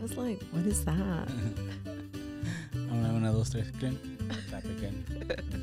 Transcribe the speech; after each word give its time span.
was 0.00 0.16
like, 0.16 0.42
what 0.50 0.64
is 0.64 0.82
that? 0.86 1.28
Una, 2.74 3.12
una, 3.12 3.32
dos, 3.32 3.50
tres, 3.50 3.68
again. 3.68 3.98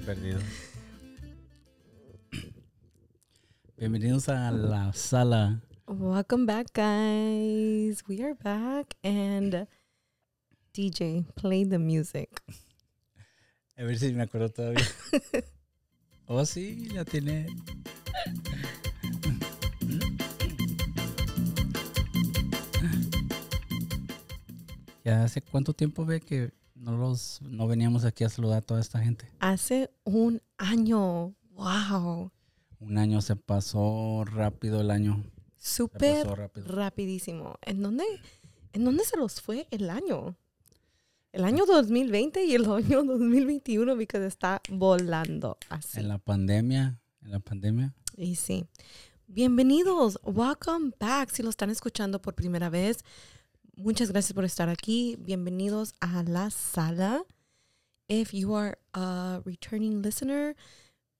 Perdido. 0.05 0.39
Bienvenidos 3.77 4.29
a 4.29 4.51
la 4.51 4.91
sala. 4.91 5.61
Welcome 5.87 6.45
back, 6.45 6.71
guys. 6.73 8.03
We 8.07 8.21
are 8.21 8.35
back 8.35 8.93
and 9.03 9.65
DJ, 10.73 11.25
play 11.35 11.63
the 11.63 11.79
music. 11.79 12.39
A 13.75 13.83
ver 13.83 13.95
si 13.97 14.13
me 14.13 14.23
acuerdo 14.23 14.49
todavía. 14.49 14.85
oh, 16.27 16.45
sí, 16.45 16.89
la 16.93 17.05
tiene. 17.05 17.47
¿Ya 25.07 25.23
hace 25.23 25.41
cuánto 25.41 25.71
tiempo 25.71 26.05
ve 26.05 26.19
que 26.19 26.51
no 26.75 26.97
los 26.97 27.41
no 27.41 27.65
veníamos 27.65 28.03
aquí 28.03 28.25
a 28.25 28.29
saludar 28.29 28.57
a 28.57 28.61
toda 28.61 28.81
esta 28.81 28.99
gente? 28.99 29.31
Hace 29.39 29.89
un 30.03 30.41
año. 30.57 31.33
Wow. 31.51 32.29
Un 32.81 32.97
año 32.97 33.21
se 33.21 33.37
pasó 33.37 34.25
rápido 34.25 34.81
el 34.81 34.91
año. 34.91 35.23
Súper 35.55 36.27
rapidísimo. 36.55 37.57
¿En 37.61 37.81
dónde, 37.81 38.03
¿En 38.73 38.83
dónde 38.83 39.05
se 39.05 39.15
los 39.15 39.39
fue 39.39 39.65
el 39.71 39.89
año? 39.89 40.35
El 41.31 41.45
año 41.45 41.65
2020 41.65 42.43
y 42.43 42.55
el 42.55 42.65
año 42.69 43.01
2021 43.01 43.95
porque 43.95 44.25
está 44.25 44.61
volando 44.69 45.57
así. 45.69 46.01
En 46.01 46.09
la 46.09 46.17
pandemia, 46.17 46.99
en 47.21 47.31
la 47.31 47.39
pandemia. 47.39 47.95
Y 48.17 48.35
sí. 48.35 48.65
Bienvenidos, 49.27 50.19
welcome 50.23 50.91
back. 50.99 51.29
Si 51.29 51.43
lo 51.43 51.49
están 51.49 51.69
escuchando 51.69 52.21
por 52.21 52.33
primera 52.35 52.69
vez, 52.69 53.05
muchas 53.77 54.11
gracias 54.11 54.33
por 54.33 54.43
estar 54.43 54.69
aquí. 54.69 55.17
Bienvenidos 55.19 55.93
a 56.01 56.23
la 56.23 56.49
sala. 56.49 57.23
If 58.07 58.33
you 58.33 58.55
are 58.55 58.77
a 58.93 59.41
returning 59.45 60.01
listener, 60.01 60.55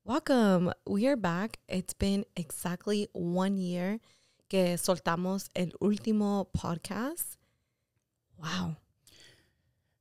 welcome. 0.03 0.71
We 0.85 1.07
are 1.07 1.15
back. 1.15 1.59
It's 1.67 1.93
been 1.93 2.25
exactly 2.35 3.09
one 3.13 3.57
year 3.57 3.99
que 4.49 4.77
soltamos 4.77 5.49
el 5.53 5.73
último 5.79 6.49
podcast. 6.51 7.35
Wow. 8.37 8.77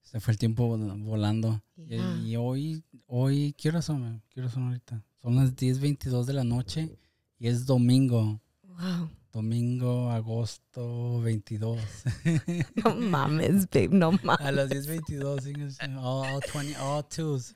Se 0.03 0.21
fue 0.21 0.33
el 0.33 0.39
tiempo 0.39 0.67
volando. 0.69 1.63
Y, 1.77 2.37
hoy, 2.37 2.83
hoy, 3.07 3.55
¿qué 3.59 3.69
horas 3.69 3.85
son? 3.85 4.23
¿Qué 4.31 4.41
horas 4.41 4.53
son 4.53 4.69
ahorita? 4.69 5.05
Son 5.21 5.37
las 5.37 5.55
10.22 5.55 6.25
de 6.25 6.33
la 6.33 6.45
noche 6.45 6.99
y 7.39 7.49
es 7.49 7.67
domingo. 7.67 8.41
Wow. 8.63 9.11
Domingo, 9.37 10.11
agosto 10.11 11.21
22. 11.21 11.79
No 12.83 12.97
mames, 12.97 13.69
babe, 13.69 13.91
no 13.91 14.13
mames. 14.23 14.41
A 14.41 14.51
las 14.51 14.71
10.22, 14.71 15.77
all, 15.99 16.37
all, 16.37 16.41
20, 16.55 16.77
all 16.79 17.05
twos, 17.07 17.55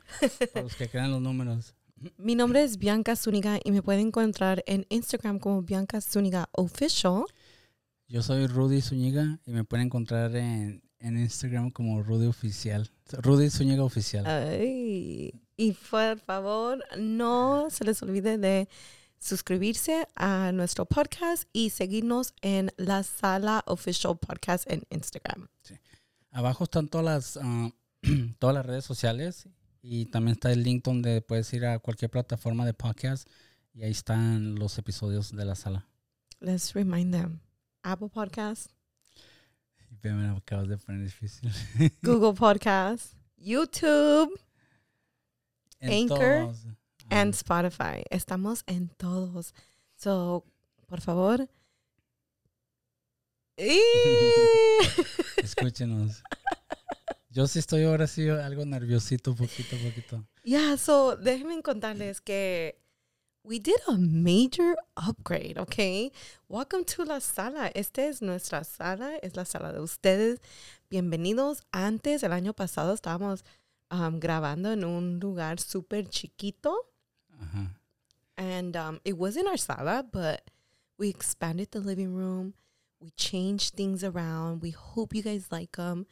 para 0.52 0.64
los 0.64 0.74
que 0.76 0.90
crean 0.90 1.10
los 1.10 1.22
números. 1.22 1.74
Mi 2.18 2.34
nombre 2.34 2.62
es 2.62 2.76
Bianca 2.76 3.16
Zúñiga 3.16 3.60
y 3.64 3.70
me 3.72 3.80
pueden 3.80 4.08
encontrar 4.08 4.62
en 4.66 4.84
Instagram 4.90 5.38
como 5.38 5.62
Bianca 5.62 6.02
Zúñiga 6.02 6.50
Official. 6.52 7.24
Yo 8.08 8.22
soy 8.22 8.46
Rudy 8.46 8.82
Zúñiga 8.82 9.40
y 9.46 9.52
me 9.52 9.64
pueden 9.64 9.86
encontrar 9.86 10.36
en, 10.36 10.82
en 10.98 11.18
Instagram 11.18 11.70
como 11.70 12.02
Rudy 12.02 12.26
Oficial. 12.26 12.90
Rudy 13.10 13.48
Zúñiga 13.48 13.84
Oficial. 13.84 14.26
Ay, 14.26 15.32
y 15.56 15.72
por 15.72 16.18
favor, 16.18 16.84
no 16.98 17.70
se 17.70 17.84
les 17.84 18.02
olvide 18.02 18.36
de 18.36 18.68
suscribirse 19.20 20.08
a 20.16 20.50
nuestro 20.52 20.86
podcast 20.86 21.44
y 21.52 21.70
seguirnos 21.70 22.34
en 22.40 22.72
la 22.76 23.02
sala 23.02 23.62
Official 23.66 24.18
Podcast 24.18 24.68
en 24.70 24.84
Instagram. 24.90 25.48
Sí. 25.62 25.74
Abajo 26.32 26.64
están 26.64 26.88
todas 26.88 27.04
las, 27.04 27.36
ah, 27.42 27.70
todas 28.38 28.54
las 28.54 28.66
redes 28.66 28.84
sociales 28.84 29.48
y 29.82 30.06
también 30.06 30.32
está 30.32 30.50
el 30.52 30.62
link 30.62 30.84
donde 30.84 31.20
puedes 31.20 31.52
ir 31.52 31.66
a 31.66 31.78
cualquier 31.78 32.10
plataforma 32.10 32.64
de 32.64 32.74
podcast 32.74 33.28
y 33.74 33.82
ahí 33.82 33.90
están 33.90 34.56
los 34.56 34.78
episodios 34.78 35.34
de 35.34 35.44
la 35.44 35.54
sala. 35.54 35.86
Let's 36.40 36.72
remind 36.72 37.12
them. 37.12 37.40
Apple 37.82 38.08
Podcast. 38.08 38.70
Me 40.02 40.28
acabas 40.28 40.68
de 40.68 40.78
poner 40.78 41.02
difícil. 41.02 41.52
Google 42.02 42.32
Podcast. 42.38 43.14
YouTube. 43.36 44.40
Anchor. 45.80 46.54
And 47.10 47.34
Spotify. 47.34 48.04
Estamos 48.10 48.62
en 48.66 48.88
todos. 48.96 49.52
So, 49.96 50.44
por 50.86 51.00
favor. 51.00 51.48
Escúchenos. 55.36 56.22
Yo 57.30 57.46
sí 57.46 57.58
estoy 57.58 57.84
ahora 57.84 58.06
sí 58.06 58.28
algo 58.28 58.64
nerviosito, 58.64 59.34
poquito, 59.34 59.76
poquito. 59.76 60.24
Yeah, 60.42 60.76
so 60.76 61.16
déjenme 61.16 61.62
contarles 61.62 62.20
que 62.20 62.80
we 63.44 63.58
did 63.58 63.76
a 63.88 63.96
major 63.98 64.76
upgrade, 64.96 65.58
okay? 65.58 66.12
Welcome 66.48 66.84
to 66.86 67.04
la 67.04 67.20
sala. 67.20 67.70
Esta 67.74 68.06
es 68.06 68.20
nuestra 68.20 68.64
sala, 68.64 69.16
es 69.22 69.36
la 69.36 69.44
sala 69.44 69.72
de 69.72 69.80
ustedes. 69.80 70.40
Bienvenidos. 70.90 71.62
Antes, 71.72 72.22
el 72.22 72.32
año 72.32 72.52
pasado, 72.52 72.94
estábamos 72.94 73.44
um, 73.90 74.18
grabando 74.18 74.72
en 74.72 74.84
un 74.84 75.20
lugar 75.20 75.60
súper 75.60 76.08
chiquito. 76.08 76.86
Uh-huh. 77.40 77.66
And 78.36 78.76
um, 78.76 79.00
it 79.04 79.16
wasn't 79.18 79.48
our 79.48 79.56
sala, 79.56 80.04
but 80.10 80.42
we 80.98 81.08
expanded 81.08 81.70
the 81.70 81.80
living 81.80 82.14
room. 82.14 82.54
We 83.00 83.10
changed 83.16 83.74
things 83.74 84.04
around. 84.04 84.62
We 84.62 84.70
hope 84.70 85.14
you 85.14 85.22
guys 85.22 85.48
like 85.50 85.76
them. 85.76 86.06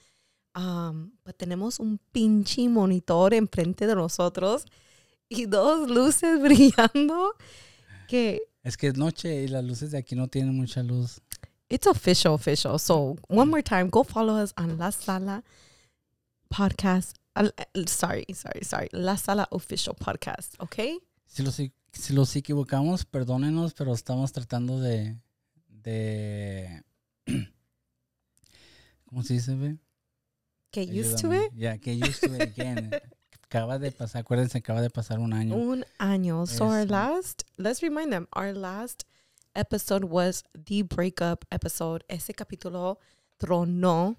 Um, 0.54 1.12
pues 1.24 1.36
tenemos 1.36 1.78
un 1.78 2.00
pinche 2.12 2.68
monitor 2.68 3.32
enfrente 3.32 3.86
de 3.86 3.94
nosotros 3.94 4.64
y 5.28 5.44
dos 5.44 5.88
luces 5.88 6.40
brillando 6.42 7.34
que 8.08 8.40
es 8.64 8.76
que 8.76 8.88
es 8.88 8.96
noche 8.96 9.42
y 9.44 9.48
las 9.48 9.62
luces 9.62 9.92
de 9.92 9.98
aquí 9.98 10.16
no 10.16 10.28
tienen 10.28 10.56
mucha 10.56 10.82
luz. 10.82 11.20
It's 11.68 11.86
official, 11.86 12.34
official. 12.34 12.78
So 12.78 13.16
one 13.28 13.50
more 13.50 13.62
time, 13.62 13.88
go 13.90 14.02
follow 14.02 14.34
us 14.42 14.52
on 14.56 14.78
La 14.78 14.90
Sala 14.90 15.44
Podcast. 16.50 17.14
Uh, 17.36 17.50
sorry, 17.86 18.24
sorry, 18.32 18.64
sorry. 18.64 18.88
La 18.92 19.16
Sala 19.16 19.46
Official 19.52 19.94
Podcast, 19.94 20.54
¿ok? 20.60 21.00
Si 21.28 21.42
los, 21.42 21.54
si 21.54 22.12
los 22.12 22.34
equivocamos, 22.34 23.04
perdónenos, 23.04 23.74
pero 23.74 23.94
estamos 23.94 24.32
tratando 24.32 24.80
de, 24.80 25.16
de 25.68 26.82
¿cómo 29.04 29.22
se 29.22 29.34
dice, 29.34 29.54
ve? 29.54 29.78
Get 30.72 30.88
used 30.88 31.20
to 31.20 31.32
it. 31.32 31.52
Yeah, 31.54 31.76
get 31.76 31.96
used 31.96 32.20
to 32.20 32.34
it 32.34 32.42
again. 32.42 32.90
acaba 33.48 33.78
de 33.78 33.90
pasar, 33.90 34.22
acuérdense, 34.22 34.58
acaba 34.58 34.82
de 34.82 34.90
pasar 34.90 35.18
un 35.18 35.32
año. 35.32 35.56
Un 35.56 35.84
año. 35.98 36.46
So 36.46 36.66
our 36.66 36.84
last, 36.84 37.44
let's 37.56 37.82
remind 37.82 38.12
them, 38.12 38.28
our 38.34 38.52
last 38.52 39.04
episode 39.54 40.04
was 40.04 40.44
the 40.54 40.82
breakup 40.82 41.44
episode. 41.50 42.04
Ese 42.08 42.34
capítulo 42.34 42.98
tronó. 43.38 44.16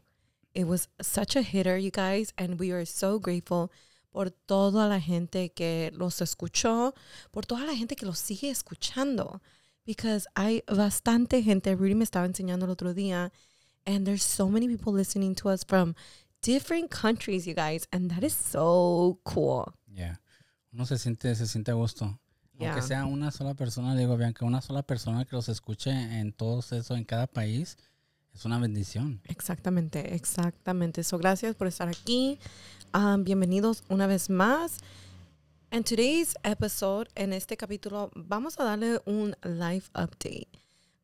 It 0.55 0.65
was 0.65 0.89
such 0.99 1.35
a 1.35 1.43
hitter, 1.43 1.77
you 1.77 1.91
guys, 1.91 2.33
and 2.37 2.59
we 2.59 2.71
are 2.71 2.85
so 2.85 3.19
grateful 3.19 3.71
por 4.11 4.31
toda 4.31 4.87
la 4.87 4.99
gente 4.99 5.51
que 5.51 5.91
los 5.95 6.21
escuchó, 6.21 6.93
por 7.31 7.45
toda 7.45 7.65
la 7.65 7.75
gente 7.75 7.95
que 7.95 8.05
los 8.05 8.19
sigue 8.19 8.49
escuchando. 8.49 9.41
Because 9.85 10.27
hay 10.35 10.63
bastante 10.67 11.41
gente, 11.41 11.75
Rudy 11.75 11.95
me 11.95 12.03
estaba 12.03 12.25
enseñando 12.25 12.65
el 12.65 12.71
otro 12.71 12.93
día, 12.93 13.31
and 13.85 14.05
there's 14.05 14.23
so 14.23 14.47
many 14.47 14.67
people 14.67 14.93
listening 14.93 15.33
to 15.35 15.49
us 15.49 15.63
from 15.65 15.95
different 16.41 16.91
countries, 16.91 17.45
you 17.45 17.53
guys, 17.53 17.87
and 17.91 18.11
that 18.11 18.23
is 18.23 18.33
so 18.33 19.19
cool. 19.23 19.73
Yeah. 19.87 20.19
Uno 20.71 20.85
se 20.85 20.97
siente, 20.97 21.33
se 21.35 21.47
siente 21.47 21.71
a 21.71 21.73
gusto. 21.73 22.19
Yeah. 22.57 22.73
Aunque 22.73 22.87
sea 22.87 23.05
una 23.05 23.31
sola 23.31 23.55
persona, 23.55 23.95
digo, 23.95 24.15
Bianca, 24.17 24.45
una 24.45 24.61
sola 24.61 24.83
persona 24.83 25.25
que 25.25 25.35
los 25.35 25.49
escuche 25.49 25.91
en 25.91 26.33
todo 26.33 26.59
eso, 26.59 26.95
en 26.95 27.05
cada 27.05 27.25
país, 27.25 27.77
es 28.39 28.45
una 28.45 28.57
bendición. 28.57 29.19
Exactamente, 29.25 30.15
exactamente. 30.15 31.03
So, 31.03 31.17
gracias 31.17 31.55
por 31.55 31.67
estar 31.67 31.89
aquí. 31.89 32.39
Um, 32.93 33.25
bienvenidos 33.25 33.83
una 33.89 34.07
vez 34.07 34.29
más. 34.29 34.77
En 35.71 35.83
today's 35.83 36.35
episode, 36.43 37.09
en 37.15 37.33
este 37.33 37.57
capítulo, 37.57 38.09
vamos 38.15 38.57
a 38.57 38.63
darle 38.63 39.01
un 39.05 39.35
live 39.43 39.83
update. 39.89 40.47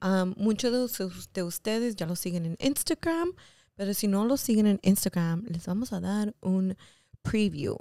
Um, 0.01 0.33
muchos 0.37 0.97
de, 0.97 1.09
de 1.33 1.43
ustedes 1.43 1.97
ya 1.97 2.05
lo 2.05 2.15
siguen 2.15 2.45
en 2.45 2.57
Instagram. 2.61 3.33
Pero 3.75 3.93
si 3.93 4.07
no 4.07 4.23
lo 4.23 4.37
siguen 4.37 4.67
en 4.67 4.79
Instagram, 4.81 5.43
les 5.49 5.65
vamos 5.65 5.91
a 5.91 5.99
dar 5.99 6.33
un 6.39 6.77
preview. 7.21 7.75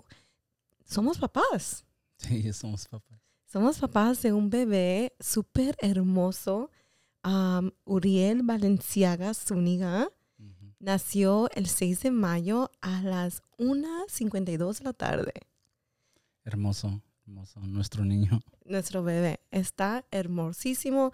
Somos 0.85 1.19
papás. 1.19 1.85
Sí, 2.19 2.53
somos 2.53 2.89
papás. 2.89 3.21
Somos 3.47 3.79
papás 3.79 4.21
de 4.21 4.33
un 4.33 4.51
bebé 4.51 5.15
súper 5.21 5.77
hermoso. 5.79 6.73
Um, 7.25 7.71
Uriel 7.87 8.43
Valenciaga 8.43 9.33
Zúñiga. 9.35 10.09
Nació 10.81 11.49
el 11.55 11.67
6 11.67 12.01
de 12.03 12.11
mayo 12.11 12.71
a 12.83 13.01
las 13.01 13.41
1.52 13.59 14.79
de 14.81 14.85
la 14.85 14.93
tarde. 14.93 15.33
Hermoso, 16.45 17.01
hermoso. 17.27 17.61
Nuestro 17.61 18.05
niño. 18.05 18.43
Nuestro 18.67 19.03
bebé. 19.03 19.41
Está 19.51 20.05
hermosísimo. 20.11 21.13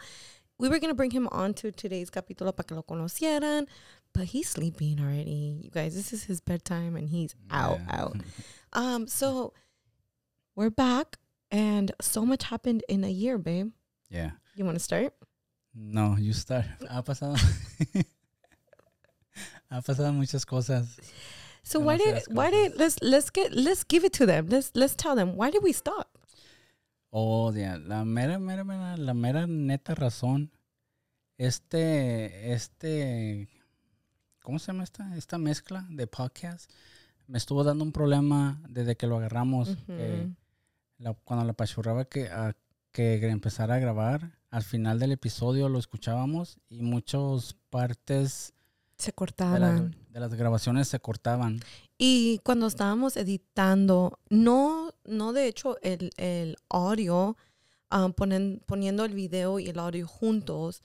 We 0.59 0.69
were 0.69 0.81
going 0.81 0.91
to 0.91 0.97
bring 0.97 1.13
him 1.13 1.29
on 1.31 1.55
to 1.55 1.71
today's 1.71 2.11
capítulo 2.11 2.53
para 2.57 2.67
que 2.67 2.75
lo 2.75 2.83
conocieran, 2.83 3.69
but 4.13 4.25
he's 4.35 4.49
sleeping 4.49 4.99
already. 4.99 5.61
You 5.63 5.71
guys, 5.71 5.95
this 5.95 6.13
is 6.13 6.25
his 6.25 6.41
bedtime 6.41 6.97
and 6.97 7.09
he's 7.09 7.37
out, 7.51 7.79
Yeah. 7.79 8.03
out. 8.05 8.17
Um, 8.73 9.07
so 9.09 9.53
we're 10.57 10.71
back 10.71 11.19
and 11.51 11.93
so 12.01 12.25
much 12.25 12.45
happened 12.45 12.83
in 12.89 13.03
a 13.05 13.09
year, 13.11 13.37
babe. 13.39 13.71
Yeah. 14.09 14.33
You 14.57 14.65
want 14.65 14.77
to 14.77 14.83
start? 14.83 15.13
No, 15.73 16.19
you 16.19 16.33
start. 16.33 16.67
Ha 16.89 17.03
pasado. 17.03 17.35
ha 19.71 19.81
pasado 19.83 20.13
muchas 20.13 20.45
cosas. 20.45 20.97
So 21.63 21.79
why 21.81 21.99
did 21.99 22.23
why 22.31 22.51
did 22.51 22.75
let's 22.77 22.97
let's 23.03 23.31
get 23.31 23.53
let's 23.53 23.85
give 23.87 24.05
it 24.05 24.13
to 24.15 24.27
them. 24.27 24.49
Let's 24.49 24.73
let's 24.75 24.97
tell 24.97 25.15
them 25.15 25.37
why 25.37 25.51
did 25.51 25.63
we 25.63 25.73
stop? 25.73 26.09
Oh, 27.13 27.53
yeah. 27.53 27.77
La 27.77 28.05
mera, 28.05 28.39
mera, 28.39 28.63
mera, 28.65 28.97
la 28.97 29.15
mera 29.15 29.47
neta 29.47 29.95
razón. 29.97 30.51
Este, 31.39 32.53
este, 32.53 33.49
¿cómo 34.43 34.59
se 34.61 34.71
llama 34.73 34.85
esta? 34.85 35.17
Esta 35.17 35.37
mezcla 35.39 35.87
de 35.91 36.07
podcast 36.07 36.71
me 37.27 37.39
estuvo 37.39 37.65
dando 37.65 37.83
un 37.83 37.91
problema 37.93 38.61
desde 38.69 38.97
que 38.97 39.07
lo 39.09 39.17
agarramos. 39.17 39.77
la- 40.99 41.15
cuando 41.25 41.45
la 41.45 41.53
pachurraba 41.55 42.05
que, 42.05 42.29
a, 42.29 42.55
que 42.93 43.15
empezara 43.29 43.75
a 43.77 43.79
grabar, 43.79 44.39
al 44.51 44.63
final 44.65 44.99
del 44.99 45.13
episodio 45.13 45.69
lo 45.69 45.79
escuchábamos 45.79 46.59
y 46.69 46.83
muchas 46.83 47.57
partes 47.71 48.53
Se 48.99 49.07
de, 49.07 49.13
la- 49.13 49.15
cortaban. 49.17 49.97
de 50.11 50.21
las 50.21 50.35
grabaciones 50.35 50.89
se 50.89 50.99
cortaban. 51.01 51.61
Y 51.99 52.39
cuando 52.45 52.67
estábamos 52.67 53.17
editando, 53.17 54.19
no, 54.29 54.93
no 55.05 55.33
de 55.33 55.47
hecho 55.47 55.77
el, 55.83 56.11
el 56.17 56.57
audio, 56.69 57.37
um, 57.93 58.13
ponen- 58.13 58.61
poniendo 58.67 59.05
el 59.05 59.15
video 59.15 59.59
y 59.59 59.69
el 59.69 59.79
audio 59.79 60.07
juntos, 60.09 60.83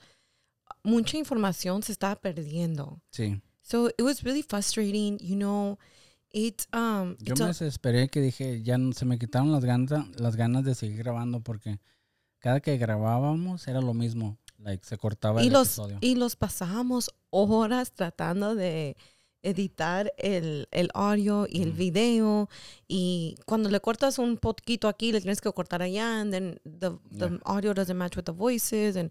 mucha 0.84 1.16
información 1.16 1.82
se 1.82 1.92
estaba 1.92 2.16
perdiendo. 2.16 3.00
Sí. 3.10 3.40
So 3.62 3.88
it 3.88 4.02
was 4.02 4.22
really 4.22 4.42
frustrating, 4.42 5.18
you 5.18 5.34
know. 5.36 5.78
It 6.30 6.62
um 6.74 7.16
Yo 7.18 7.34
me 7.36 7.46
desesperé 7.46 8.08
que 8.08 8.20
dije, 8.20 8.62
ya 8.62 8.76
se 8.94 9.04
me 9.06 9.18
quitaron 9.18 9.50
las 9.52 9.64
ganas, 9.64 10.06
las 10.20 10.36
ganas 10.36 10.64
de 10.64 10.74
seguir 10.74 10.98
grabando 10.98 11.40
porque 11.40 11.80
cada 12.46 12.60
que 12.60 12.76
grabábamos 12.78 13.66
era 13.66 13.80
lo 13.80 13.92
mismo. 13.92 14.36
Like, 14.58 14.84
se 14.86 14.96
cortaba 14.96 15.42
y 15.42 15.48
el 15.48 15.52
los 15.52 15.66
episodio. 15.68 15.98
y 16.00 16.14
los 16.14 16.36
pasábamos 16.36 17.10
horas 17.30 17.92
tratando 17.92 18.54
de 18.54 18.96
editar 19.42 20.12
el, 20.16 20.66
el 20.70 20.88
audio 20.94 21.46
y 21.48 21.62
el 21.62 21.68
Ujú. 21.70 21.76
video 21.78 22.48
y 22.88 23.34
cuando 23.46 23.68
le 23.68 23.80
cortas 23.80 24.18
un 24.18 24.36
poquito 24.38 24.88
aquí 24.88 25.12
le 25.12 25.20
tienes 25.20 25.40
que 25.40 25.52
cortar 25.52 25.82
allá 25.82 26.20
and 26.20 26.32
then 26.32 26.60
the, 26.64 26.90
the 27.10 27.28
Yeah. 27.28 27.38
audio 27.44 27.72
doesn't 27.74 27.96
match 27.96 28.16
with 28.16 28.24
the 28.26 28.32
voices 28.32 28.96
and 28.96 29.10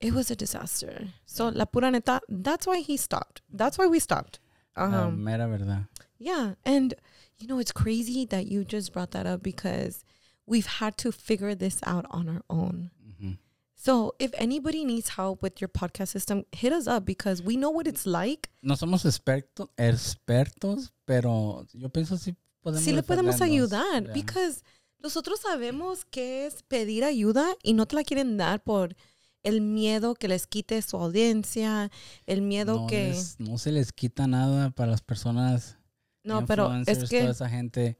it 0.00 0.12
was 0.14 0.30
a 0.30 0.34
disaster 0.36 1.12
so 1.26 1.50
la 1.50 1.64
pura 1.66 1.90
neta 1.90 2.20
that's 2.28 2.66
why 2.66 2.80
he 2.80 2.96
stopped 2.96 3.42
that's 3.52 3.76
why 3.78 3.86
we 3.86 3.98
stopped 4.00 4.38
la 4.76 5.08
um, 5.08 5.22
mera 5.22 5.46
verdad. 5.46 5.88
yeah 6.18 6.54
and 6.64 6.94
you 7.38 7.46
know 7.46 7.58
it's 7.60 7.72
crazy 7.72 8.24
that 8.24 8.46
you 8.46 8.64
just 8.64 8.92
brought 8.92 9.10
that 9.10 9.26
up 9.26 9.42
because 9.42 10.04
we've 10.50 10.66
had 10.80 10.94
to 10.96 11.10
figure 11.12 11.54
this 11.54 11.78
out 11.84 12.04
on 12.10 12.28
our 12.28 12.42
own 12.50 12.90
Ujú. 13.08 13.38
so 13.76 14.14
if 14.18 14.30
anybody 14.34 14.84
needs 14.84 15.10
help 15.16 15.42
with 15.42 15.60
your 15.60 15.68
podcast 15.68 16.08
system, 16.08 16.44
hit 16.52 16.72
us 16.72 16.86
up 16.86 17.04
because 17.06 17.42
we 17.42 17.56
know 17.56 17.70
what 17.70 17.86
it's 17.86 18.04
like. 18.04 18.50
No 18.62 18.74
somos 18.76 19.04
expertos, 19.06 19.68
expertos, 19.78 20.92
pero 21.06 21.64
yo 21.72 21.88
pienso 21.88 22.16
sí 22.18 22.34
podemos 22.62 22.84
Sí 22.84 22.92
le 22.92 23.02
podemos 23.02 23.40
ayudar 23.40 24.02
Yeah. 24.04 24.12
because 24.12 24.62
nosotros 25.02 25.40
sabemos 25.40 26.04
que 26.04 26.46
es 26.46 26.62
pedir 26.62 27.04
ayuda 27.04 27.54
y 27.62 27.72
no 27.72 27.86
te 27.86 27.96
la 27.96 28.04
quieren 28.04 28.36
dar 28.36 28.62
por 28.62 28.94
el 29.42 29.62
miedo 29.62 30.14
que 30.14 30.28
les 30.28 30.46
quite 30.46 30.82
su 30.82 30.98
audiencia, 30.98 31.90
el 32.26 32.42
miedo 32.42 32.80
no, 32.80 32.86
que 32.86 33.08
les- 33.08 33.40
no 33.40 33.56
se 33.56 33.72
les 33.72 33.92
quita 33.92 34.26
nada 34.26 34.70
para 34.70 34.90
las 34.90 35.00
personas 35.00 35.78
no, 36.22 36.44
pero 36.44 36.70
es 36.86 37.08
que 37.08 37.20
toda 37.20 37.30
esa 37.30 37.48
gente. 37.48 37.96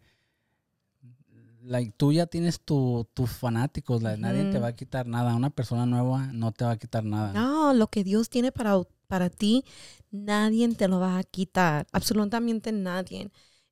Like, 1.63 1.93
tú 1.97 2.13
ya 2.13 2.27
tienes 2.27 2.61
tu, 2.61 3.07
tus 3.15 3.31
fanáticos, 3.31 4.03
like, 4.03 4.21
nadie 4.21 4.51
te 4.51 4.59
va 4.59 4.69
a 4.69 4.73
quitar 4.73 5.07
nada. 5.07 5.35
Una 5.35 5.51
persona 5.51 5.85
nueva 5.87 6.31
no 6.33 6.53
te 6.53 6.65
va 6.65 6.73
a 6.73 6.77
quitar 6.79 7.05
nada. 7.05 7.33
no, 7.33 7.75
lo 7.75 7.89
que 7.89 8.03
Dios 8.03 8.29
tiene 8.31 8.51
para 8.51 8.83
para 9.11 9.29
ti, 9.29 9.65
nadie 10.13 10.67
te 10.75 10.89
lo 10.89 11.01
va 11.01 11.19
a 11.19 11.25
quitar, 11.25 11.87
absolutamente 11.93 12.73
nadie. 12.73 13.31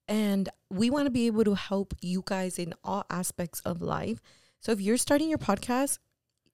And 0.08 0.48
we 0.68 0.90
want 0.90 1.06
to 1.06 1.10
be 1.10 1.26
able 1.26 1.44
to 1.44 1.54
help 1.54 1.94
you 2.02 2.22
guys 2.26 2.58
in 2.58 2.74
all 2.82 3.04
aspects 3.08 3.60
of 3.64 3.80
life. 3.80 4.20
So 4.60 4.72
if 4.72 4.80
you're 4.80 4.98
starting 4.98 5.28
your 5.28 5.38
podcast 5.38 5.98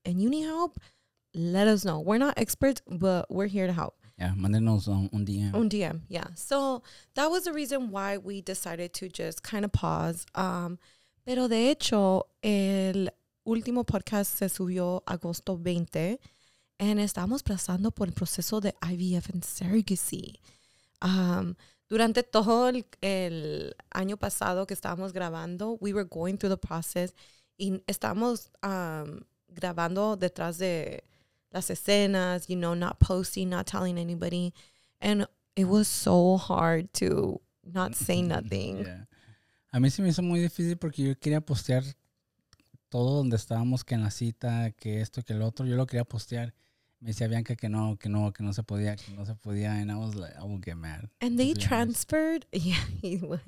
and 0.04 0.20
you 0.20 0.28
need 0.28 0.44
help, 0.44 0.78
let 1.34 1.66
us 1.66 1.84
know. 1.84 2.00
We're 2.00 2.18
not 2.18 2.34
experts, 2.36 2.82
but 2.86 3.26
we're 3.30 3.46
here 3.46 3.66
to 3.66 3.72
help. 3.72 3.94
Ya, 4.18 4.32
mándenos 4.36 4.86
un, 4.86 5.08
un 5.12 5.24
DM. 5.24 5.54
On 5.54 5.68
DM, 5.68 6.02
yeah. 6.08 6.26
So 6.36 6.82
that 7.14 7.30
was 7.30 7.44
the 7.44 7.52
reason 7.52 7.90
why 7.90 8.18
we 8.18 8.42
decided 8.42 8.92
to 8.94 9.08
just 9.08 9.42
kind 9.42 9.64
of 9.64 9.72
pause. 9.72 10.26
Um, 10.34 10.78
pero 11.24 11.48
de 11.48 11.70
hecho, 11.70 12.26
el 12.42 13.12
último 13.44 13.84
podcast 13.84 14.38
se 14.38 14.48
subió 14.48 15.02
agosto 15.06 15.58
20 15.58 16.20
and 16.78 17.00
estamos 17.00 17.42
pasando 17.42 17.90
por 17.90 18.08
el 18.08 18.14
proceso 18.14 18.60
de 18.60 18.74
IVF 18.82 19.30
and 19.32 19.44
surrogacy. 19.44 20.40
Um, 21.02 21.54
durante 21.88 22.22
todo 22.22 22.68
el, 22.68 22.86
el 23.00 23.76
año 23.90 24.16
pasado 24.16 24.66
que 24.66 24.74
estábamos 24.74 25.12
grabando, 25.12 25.78
we 25.80 25.92
were 25.92 26.08
going 26.08 26.36
through 26.36 26.50
the 26.50 26.66
process 26.66 27.14
y 27.56 27.82
estamos 27.86 28.50
um, 28.62 29.20
grabando 29.48 30.16
detrás 30.16 30.58
de 30.58 31.04
las 31.50 31.70
escenas, 31.70 32.48
you 32.48 32.56
know, 32.56 32.74
not 32.74 32.98
posting, 32.98 33.48
not 33.48 33.66
telling 33.66 33.96
anybody. 33.98 34.52
And 35.00 35.26
it 35.54 35.66
was 35.66 35.86
so 35.86 36.36
hard 36.36 36.92
to 36.94 37.40
not 37.62 37.94
say 37.94 38.22
nothing. 38.22 38.84
Yeah. 38.84 39.04
A 39.74 39.80
mí 39.80 39.90
se 39.90 40.02
me 40.02 40.08
hizo 40.08 40.22
muy 40.22 40.38
difícil 40.38 40.76
porque 40.76 41.02
yo 41.02 41.18
quería 41.18 41.40
postear 41.40 41.82
todo 42.88 43.16
donde 43.16 43.34
estábamos, 43.34 43.82
que 43.82 43.96
en 43.96 44.02
la 44.02 44.12
cita, 44.12 44.70
que 44.70 45.00
esto, 45.00 45.20
que 45.22 45.32
el 45.32 45.42
otro. 45.42 45.66
Yo 45.66 45.74
lo 45.74 45.84
quería 45.86 46.04
postear. 46.04 46.54
Me 47.00 47.08
decía 47.08 47.26
Bianca 47.26 47.56
que 47.56 47.68
no, 47.68 47.96
que 47.98 48.08
no, 48.08 48.32
que 48.32 48.44
no 48.44 48.52
se 48.52 48.62
podía, 48.62 48.94
que 48.94 49.10
no 49.12 49.26
se 49.26 49.34
podía. 49.34 49.72
And 49.72 49.90
I 49.90 49.96
was 49.96 50.14
like, 50.14 50.32
I 50.38 50.44
would 50.44 50.62
get 50.64 50.76
mad. 50.76 51.08
And 51.20 51.36
they 51.36 51.54
to 51.54 51.58
be 51.58 51.66
honest. 51.66 51.66
transferred, 52.08 52.46
yeah, 52.52 52.84
he 53.02 53.16
would. 53.16 53.40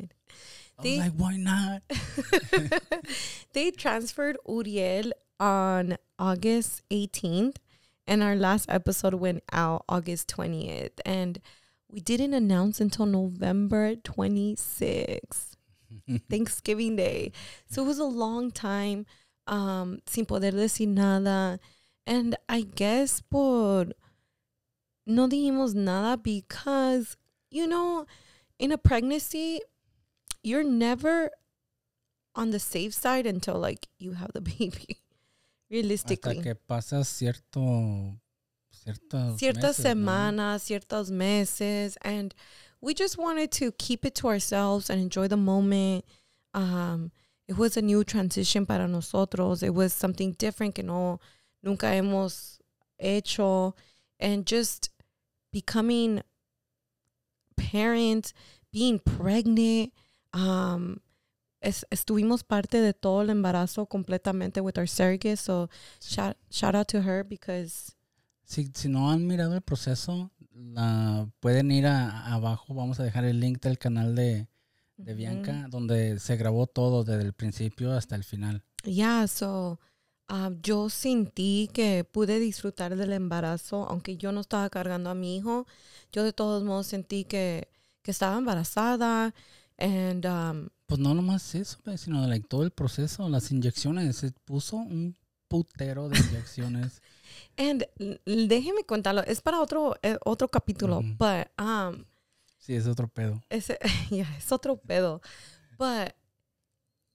I 0.79 0.83
was 0.83 0.83
They- 0.83 0.99
like, 0.99 1.13
why 1.17 1.37
not? 1.37 1.83
they 3.53 3.71
transferred 3.71 4.37
Uriel 4.49 5.13
on 5.39 5.97
August 6.19 6.83
18th, 6.91 7.57
and 8.07 8.23
our 8.25 8.35
last 8.35 8.67
episode 8.69 9.15
went 9.15 9.45
out 9.53 9.85
August 9.89 10.29
20th. 10.29 10.99
And 11.07 11.41
we 11.89 12.01
didn't 12.01 12.35
announce 12.35 12.81
until 12.81 13.07
November 13.07 13.95
26th, 13.95 15.56
Thanksgiving 16.31 16.97
Day. 16.97 17.33
So 17.69 17.83
it 17.83 17.87
was 17.87 17.99
a 17.99 18.05
long 18.05 18.51
time 18.51 19.07
um, 19.47 20.01
sin 20.07 20.27
poder 20.27 20.53
decir 20.53 20.89
nada. 20.89 21.59
And 22.07 22.37
I 22.49 22.63
guess 22.63 23.21
por 23.21 23.87
no 25.07 25.29
dijimos 25.29 25.75
nada 25.75 26.17
because, 26.17 27.17
you 27.51 27.67
know, 27.67 28.07
in 28.59 28.73
a 28.73 28.79
pregnancy, 28.79 29.61
you're 30.43 30.65
never 30.65 31.31
on 32.35 32.51
the 32.51 32.59
safe 32.59 32.95
side 32.95 33.27
until 33.27 33.55
like 33.55 33.89
you 33.99 34.13
have 34.13 34.33
the 34.33 34.41
baby. 34.59 34.99
Realistically. 35.69 36.39
Hasta 36.39 36.43
que 36.43 36.55
pasas 36.55 37.09
cierto, 37.09 38.21
ciertas 39.37 39.41
meses, 39.41 39.57
¿no? 39.57 39.73
semanas, 39.73 40.63
ciertos 40.63 41.11
meses, 41.11 41.99
and 42.03 42.35
we 42.81 42.95
just 42.95 43.19
wanted 43.19 43.51
to 43.53 43.73
keep 43.73 44.05
it 44.05 44.15
to 44.17 44.29
ourselves 44.29 44.91
and 44.91 45.01
enjoy 45.01 45.29
the 45.29 45.37
moment. 45.37 46.05
Um, 46.55 47.11
it 47.49 47.57
was 47.57 47.77
a 47.77 47.83
new 47.83 48.05
transition 48.05 48.67
para 48.67 48.89
nosotros. 48.89 49.63
It 49.63 49.75
was 49.75 49.93
something 49.93 50.33
different 50.33 50.75
que 50.75 50.85
no 50.85 51.21
nunca 51.63 51.87
hemos 51.87 52.59
hecho, 52.99 53.75
and 54.19 54.47
just 54.47 54.91
becoming 55.53 56.23
parent, 57.57 58.33
being 58.73 58.99
pregnant. 58.99 59.93
Um, 60.33 61.01
es, 61.63 61.85
estuvimos 61.91 62.47
parte 62.47 62.81
de 62.81 62.93
todo 62.93 63.21
el 63.23 63.29
embarazo 63.29 63.89
completamente 63.89 64.61
with 64.61 64.79
our 64.79 64.87
surrogate. 64.87 65.39
So 65.39 65.69
shout 66.01 66.37
shout 66.51 66.75
out 66.75 66.89
to 66.89 67.03
her 67.03 67.25
because 67.25 67.93
Si, 68.49 68.71
si 68.75 68.89
no 68.89 69.11
han 69.11 69.27
mirado 69.27 69.55
el 69.55 69.61
proceso, 69.61 70.31
la, 70.57 71.29
pueden 71.41 71.71
ir 71.71 71.87
a, 71.87 72.33
abajo. 72.33 72.75
Vamos 72.75 73.01
a 73.01 73.05
dejar 73.05 73.25
el 73.25 73.41
link 73.41 73.61
del 73.61 73.79
canal 73.79 74.15
de. 74.15 74.49
Bianca, 74.99 75.67
donde 75.69 76.19
se 76.19 76.37
grabó 76.37 76.67
todo 76.67 77.05
desde 77.05 77.23
el 77.23 77.35
principio 77.35 77.93
hasta 77.93 78.17
el 78.17 78.25
final. 78.25 78.63
Yeah, 78.85 79.27
so 79.29 79.79
um, 80.31 80.61
yo 80.63 80.89
sentí 80.89 81.69
que 81.73 82.05
pude 82.05 82.39
disfrutar 82.39 82.97
del 82.97 83.13
embarazo, 83.13 83.87
aunque 83.89 84.17
yo 84.17 84.33
no 84.33 84.41
estaba 84.41 84.71
cargando 84.71 85.11
a 85.11 85.15
mi 85.15 85.37
hijo. 85.37 85.67
Yo 86.13 86.25
de 86.25 86.33
todos 86.33 86.65
modos 86.65 86.87
sentí 86.87 87.25
que, 87.25 87.69
que 88.03 88.11
estaba 88.11 88.39
embarazada. 88.39 89.35
And 89.79 90.25
um, 90.25 90.69
Pues 90.87 90.99
no 91.01 91.13
nomás 91.15 91.55
eso, 91.55 91.79
sino 91.99 92.27
like, 92.27 92.49
todo 92.49 92.63
el 92.63 92.71
proceso, 92.71 93.29
las 93.29 93.51
inyecciones. 93.51 94.17
Se 94.17 94.31
puso 94.47 94.77
un 94.77 95.15
putero 95.49 96.09
de 96.09 96.19
inyecciones. 96.19 97.03
And 97.57 97.85
déjeme 98.27 98.85
contarlo, 98.85 99.23
es 99.27 99.41
para 99.41 99.61
otro, 99.61 99.95
eh, 100.03 100.17
otro 100.25 100.49
capítulo, 100.49 100.99
Ujú. 100.99 101.17
but 101.19 101.49
um, 101.59 102.05
Sí, 102.59 102.75
es 102.75 102.87
otro 102.87 103.09
pedo. 103.09 103.41
ese, 103.49 103.79
ya, 104.11 104.27
es 104.37 104.51
otro 104.53 104.77
pedo. 104.77 105.21
But 105.79 106.15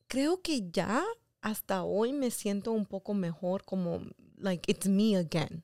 creo 0.07 0.41
que 0.41 0.69
ya 0.71 1.03
hasta 1.41 1.83
hoy 1.83 2.13
me 2.13 2.31
siento 2.31 2.71
un 2.71 2.85
poco 2.85 3.13
mejor, 3.13 3.63
como 3.65 4.01
like 4.37 4.69
it's 4.71 4.87
me 4.87 5.15
again. 5.15 5.63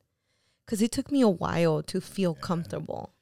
Because 0.66 0.82
it 0.84 0.92
took 0.92 1.12
me 1.12 1.22
a 1.22 1.28
while 1.30 1.82
to 1.84 2.02
feel 2.02 2.34
comfortable. 2.36 3.14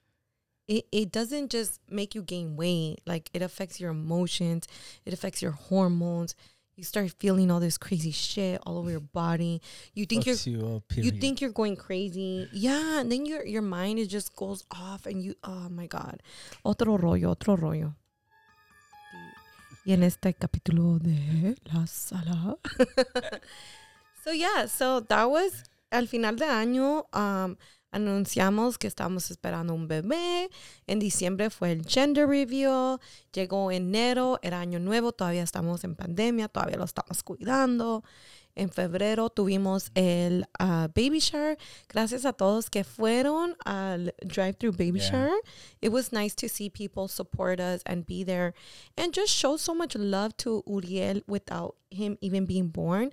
It, 0.67 0.88
it 0.91 1.12
doesn't 1.12 1.51
just 1.51 1.79
make 1.88 2.15
you 2.15 2.24
gain 2.24 2.55
weight, 2.55 3.00
like 3.05 3.29
it 3.34 3.44
affects 3.44 3.79
your 3.79 3.91
emotions, 3.91 4.67
it 5.05 5.13
affects 5.13 5.44
your 5.44 5.51
hormones. 5.51 6.36
You 6.75 6.84
start 6.84 7.10
feeling 7.20 7.51
all 7.51 7.62
this 7.62 7.77
crazy 7.77 8.12
shit 8.12 8.60
all 8.65 8.77
over 8.77 8.91
your 8.91 9.00
body. 9.00 9.62
You 9.94 10.05
think 10.05 10.25
you're 10.25 10.36
you 10.36 10.75
up, 10.75 10.84
you 10.98 11.10
think 11.10 11.39
you're 11.39 11.55
going 11.55 11.77
crazy. 11.77 12.50
Yeah, 12.51 13.00
and 13.00 13.10
then 13.10 13.25
your 13.25 13.46
your 13.46 13.62
mind 13.62 14.00
it 14.00 14.08
just 14.08 14.36
goes 14.36 14.65
off 14.72 15.05
and 15.05 15.24
you 15.24 15.36
oh 15.46 15.70
my 15.70 15.88
god. 15.88 16.22
Otro 16.65 16.98
rollo, 16.98 17.32
otro 17.32 17.55
rollo. 17.55 17.96
Y 19.86 19.94
en 19.94 20.03
este 20.03 20.34
capítulo 20.34 21.00
de 21.00 21.55
la 21.72 21.86
sala. 21.86 22.58
so 24.25 24.32
yeah, 24.32 24.65
so 24.65 25.00
that 25.00 25.29
was 25.29 25.63
al 25.94 26.08
final 26.08 26.36
de 26.36 26.46
año 26.46 27.05
um, 27.13 27.55
anunciamos 27.96 28.78
que 28.78 28.88
estamos 28.88 29.32
esperando 29.32 29.74
un 29.74 29.88
bebé. 29.88 30.50
En 30.86 31.00
diciembre 31.00 31.50
fue 31.50 31.72
el 31.72 31.86
gender 31.86 32.28
review. 32.28 33.00
Llegó 33.32 33.72
enero, 33.72 34.38
era 34.42 34.60
año 34.60 34.80
nuevo, 34.80 35.14
todavía 35.14 35.44
estamos 35.44 35.84
en 35.84 35.96
pandemia, 35.96 36.50
todavía 36.50 36.78
lo 36.78 36.84
estamos 36.84 37.24
cuidando. 37.24 38.04
En 38.58 38.70
febrero 38.70 39.30
tuvimos 39.30 39.92
el 39.96 40.46
ah, 40.60 40.88
baby 40.96 41.20
shower. 41.20 41.58
Gracias 41.90 42.25
a 42.25 42.32
todos 42.32 42.70
que 42.70 42.84
fueron 42.86 43.56
al 43.66 44.14
drive-through 44.22 44.78
baby 44.78 45.00
Yeah. 45.00 45.10
shower. 45.10 45.38
It 45.82 45.92
was 45.92 46.12
nice 46.14 46.34
to 46.36 46.48
see 46.48 46.70
people 46.70 47.08
support 47.10 47.60
us 47.60 47.82
and 47.86 48.06
be 48.06 48.24
there 48.24 48.54
and 48.96 49.14
just 49.14 49.30
show 49.30 49.58
so 49.58 49.74
much 49.74 49.96
love 49.96 50.36
to 50.38 50.64
Uriel 50.68 51.22
without 51.28 51.75
him 51.90 52.18
even 52.22 52.46
being 52.46 52.70
born. 52.70 53.12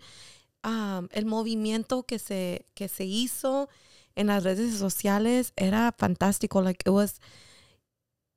Um, 0.64 1.08
el 1.10 1.26
movimiento 1.26 2.04
que 2.04 2.18
se, 2.20 2.66
que 2.74 2.86
se 2.88 3.04
hizo 3.04 3.68
en 4.14 4.28
las 4.28 4.44
redes 4.44 4.76
sociales 4.76 5.52
era 5.56 5.92
fantástico. 5.96 6.62
Like 6.62 6.82
it 6.88 6.92
was, 6.94 7.20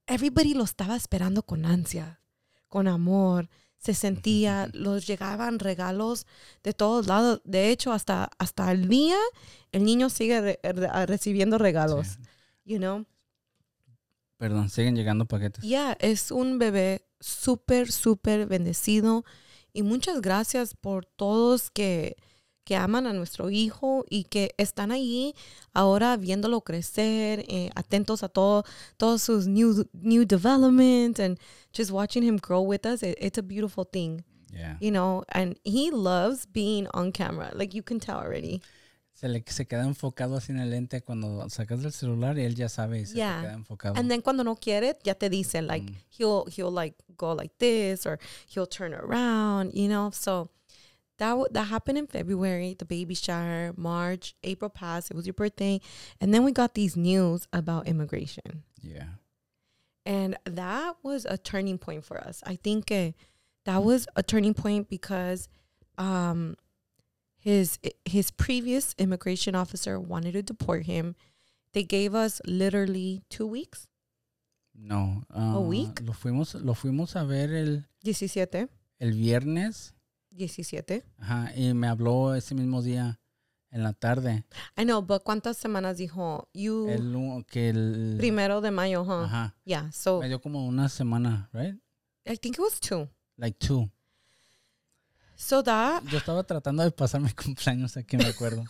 everybody 0.08 0.54
lo 0.54 0.64
estaba 0.64 0.96
esperando 0.96 1.44
con 1.44 1.66
ansia, 1.66 2.20
con 2.68 2.88
amor. 2.88 3.50
Se 3.78 3.94
sentía, 3.94 4.70
los 4.74 5.06
llegaban 5.06 5.60
regalos 5.60 6.26
de 6.64 6.74
todos 6.74 7.08
lados. 7.08 7.42
De 7.44 7.70
hecho, 7.70 7.92
hasta, 7.92 8.32
hasta 8.40 8.72
el 8.72 8.88
día, 8.88 9.18
el 9.72 9.84
niño 9.84 10.10
sigue 10.10 10.42
re- 10.42 10.60
re- 10.64 11.06
recibiendo 11.06 11.58
regalos, 11.58 12.08
Sí. 12.08 12.20
you 12.66 12.78
know. 12.78 13.06
Perdón, 14.38 14.70
siguen 14.70 14.96
llegando 14.96 15.26
paquetes. 15.26 15.64
Ya, 15.64 15.94
es 16.00 16.32
un 16.32 16.58
bebé 16.60 17.06
súper, 17.20 17.92
súper 17.92 18.48
bendecido. 18.48 19.24
Y 19.76 19.84
muchas 19.84 20.22
gracias 20.22 20.74
por 20.74 21.06
todos 21.06 21.70
que, 21.70 22.16
que 22.64 22.78
aman 22.78 23.08
a 23.08 23.12
nuestro 23.14 23.50
hijo 23.50 24.06
y 24.10 24.24
que 24.24 24.52
están 24.58 24.92
allí 24.94 25.36
ahora 25.74 26.16
viéndolo 26.16 26.62
crecer, 26.62 27.44
eh, 27.50 27.70
atentos 27.76 28.24
a 28.24 28.30
todo, 28.30 28.64
todos 28.96 29.22
sus 29.22 29.48
new, 29.48 29.86
new 29.92 30.24
developments 30.26 31.20
and 31.20 31.38
just 31.76 31.92
watching 31.92 32.24
him 32.24 32.38
grow 32.38 32.62
with 32.62 32.86
us. 32.86 33.04
It- 33.04 33.18
it's 33.20 33.38
a 33.38 33.42
beautiful 33.42 33.84
thing, 33.86 34.24
Yeah. 34.50 34.78
you 34.80 34.92
know, 34.92 35.24
and 35.28 35.58
he 35.66 35.92
loves 35.92 36.48
being 36.48 36.88
on 36.94 37.12
camera. 37.12 37.52
Like 37.54 37.76
you 37.76 37.84
can 37.84 38.00
tell 38.00 38.16
already. 38.18 38.62
Se 39.26 39.30
le 39.30 39.44
se 39.48 39.66
queda 39.66 39.84
enfocado 39.86 40.36
así 40.38 40.52
en 40.52 40.60
el 40.60 40.70
lente 40.70 41.02
cuando 41.02 41.50
sacas 41.50 41.84
el 41.84 41.92
celular 41.92 42.38
y 42.38 42.44
él 42.44 42.54
ya 42.54 42.70
sabe 42.70 43.00
y 43.00 43.06
se 43.08 43.16
Yeah. 43.18 43.42
queda 43.42 43.54
enfocado. 43.54 43.96
And 43.98 44.08
then 44.08 44.22
cuando 44.22 44.44
no 44.44 44.56
quiere, 44.56 45.00
ya 45.04 45.16
te 45.16 45.30
dice 45.30 45.64
like 45.64 45.84
Mm. 45.90 45.96
he'll 46.10 46.46
he'll 46.46 46.72
like 46.72 46.96
go 47.18 47.34
like 47.34 47.54
this 47.58 48.06
or 48.06 48.20
he'll 48.48 48.68
turn 48.68 48.94
around, 48.94 49.72
you 49.74 49.88
know. 49.88 50.12
So 50.12 50.52
that 51.18 51.36
that 51.54 51.70
happened 51.70 51.98
in 51.98 52.06
February, 52.08 52.76
the 52.78 52.86
baby 52.86 53.16
shower, 53.16 53.74
March, 53.76 54.36
April 54.44 54.70
passed. 54.70 55.10
It 55.10 55.16
was 55.18 55.26
your 55.26 55.34
birthday, 55.34 55.80
and 56.22 56.32
then 56.32 56.44
we 56.44 56.52
got 56.52 56.76
these 56.76 56.96
news 56.96 57.48
about 57.52 57.88
immigration, 57.88 58.64
yeah. 58.84 59.16
and 60.06 60.38
that 60.46 60.98
was 61.02 61.26
a 61.26 61.38
turning 61.40 61.80
point 61.80 62.04
for 62.06 62.18
us. 62.20 62.44
I 62.46 62.58
think 62.58 62.92
eh, 62.92 63.14
that 63.64 63.84
was 63.84 64.08
a 64.16 64.22
turning 64.22 64.54
point 64.54 64.88
because 64.88 65.48
um, 65.98 66.58
his 67.46 67.80
his 68.06 68.32
previous 68.32 68.96
immigration 68.98 69.56
officer 69.56 70.00
wanted 70.00 70.34
to 70.34 70.42
deport 70.42 70.86
him. 70.86 71.16
They 71.74 71.84
gave 71.84 72.16
us 72.16 72.42
literally 72.46 73.22
two 73.30 73.46
weeks. 73.46 73.88
No. 74.74 75.24
ah, 75.34 75.60
week? 75.60 76.02
Lo 76.02 76.14
fuimos, 76.14 76.56
lo 76.56 76.74
fuimos 76.74 77.16
a 77.16 77.24
ver 77.24 77.54
el, 77.54 77.86
17. 78.04 78.68
el 79.00 79.12
viernes. 79.12 79.94
17. 80.32 81.04
Ajá, 81.20 81.54
y 81.56 81.74
me 81.74 81.88
habló 81.88 82.36
ese 82.36 82.56
mismo 82.56 82.82
día 82.82 83.20
en 83.72 83.84
la 83.84 83.94
tarde. 83.94 84.44
I 84.78 84.84
know, 84.84 85.02
but 85.02 85.24
¿cuántas 85.24 85.58
semanas 85.58 85.98
dijo? 85.98 86.50
You 86.54 86.90
El, 86.90 87.46
que 87.46 87.70
el, 87.70 88.16
primero 88.18 88.60
de 88.60 88.72
mayo, 88.72 89.04
huh? 89.04 89.26
Ajá. 89.26 89.56
Yeah, 89.64 89.92
so 89.92 90.20
Me 90.20 90.28
dio 90.28 90.42
como 90.42 90.66
una 90.66 90.90
semana, 90.90 91.50
right? 91.54 91.76
I 92.26 92.36
think 92.36 92.58
it 92.58 92.62
was 92.62 92.80
two. 92.80 93.08
Like 93.38 93.60
two. 93.60 93.90
So 95.38 95.62
that 95.64 96.04
Yo 96.12 96.18
estaba 96.20 96.44
tratando 96.46 96.84
de 96.84 96.92
pasar 96.92 97.22
mi 97.22 97.30
cumpleaños 97.36 97.98
aquí, 97.98 98.18
me 98.18 98.26
acuerdo. 98.26 98.64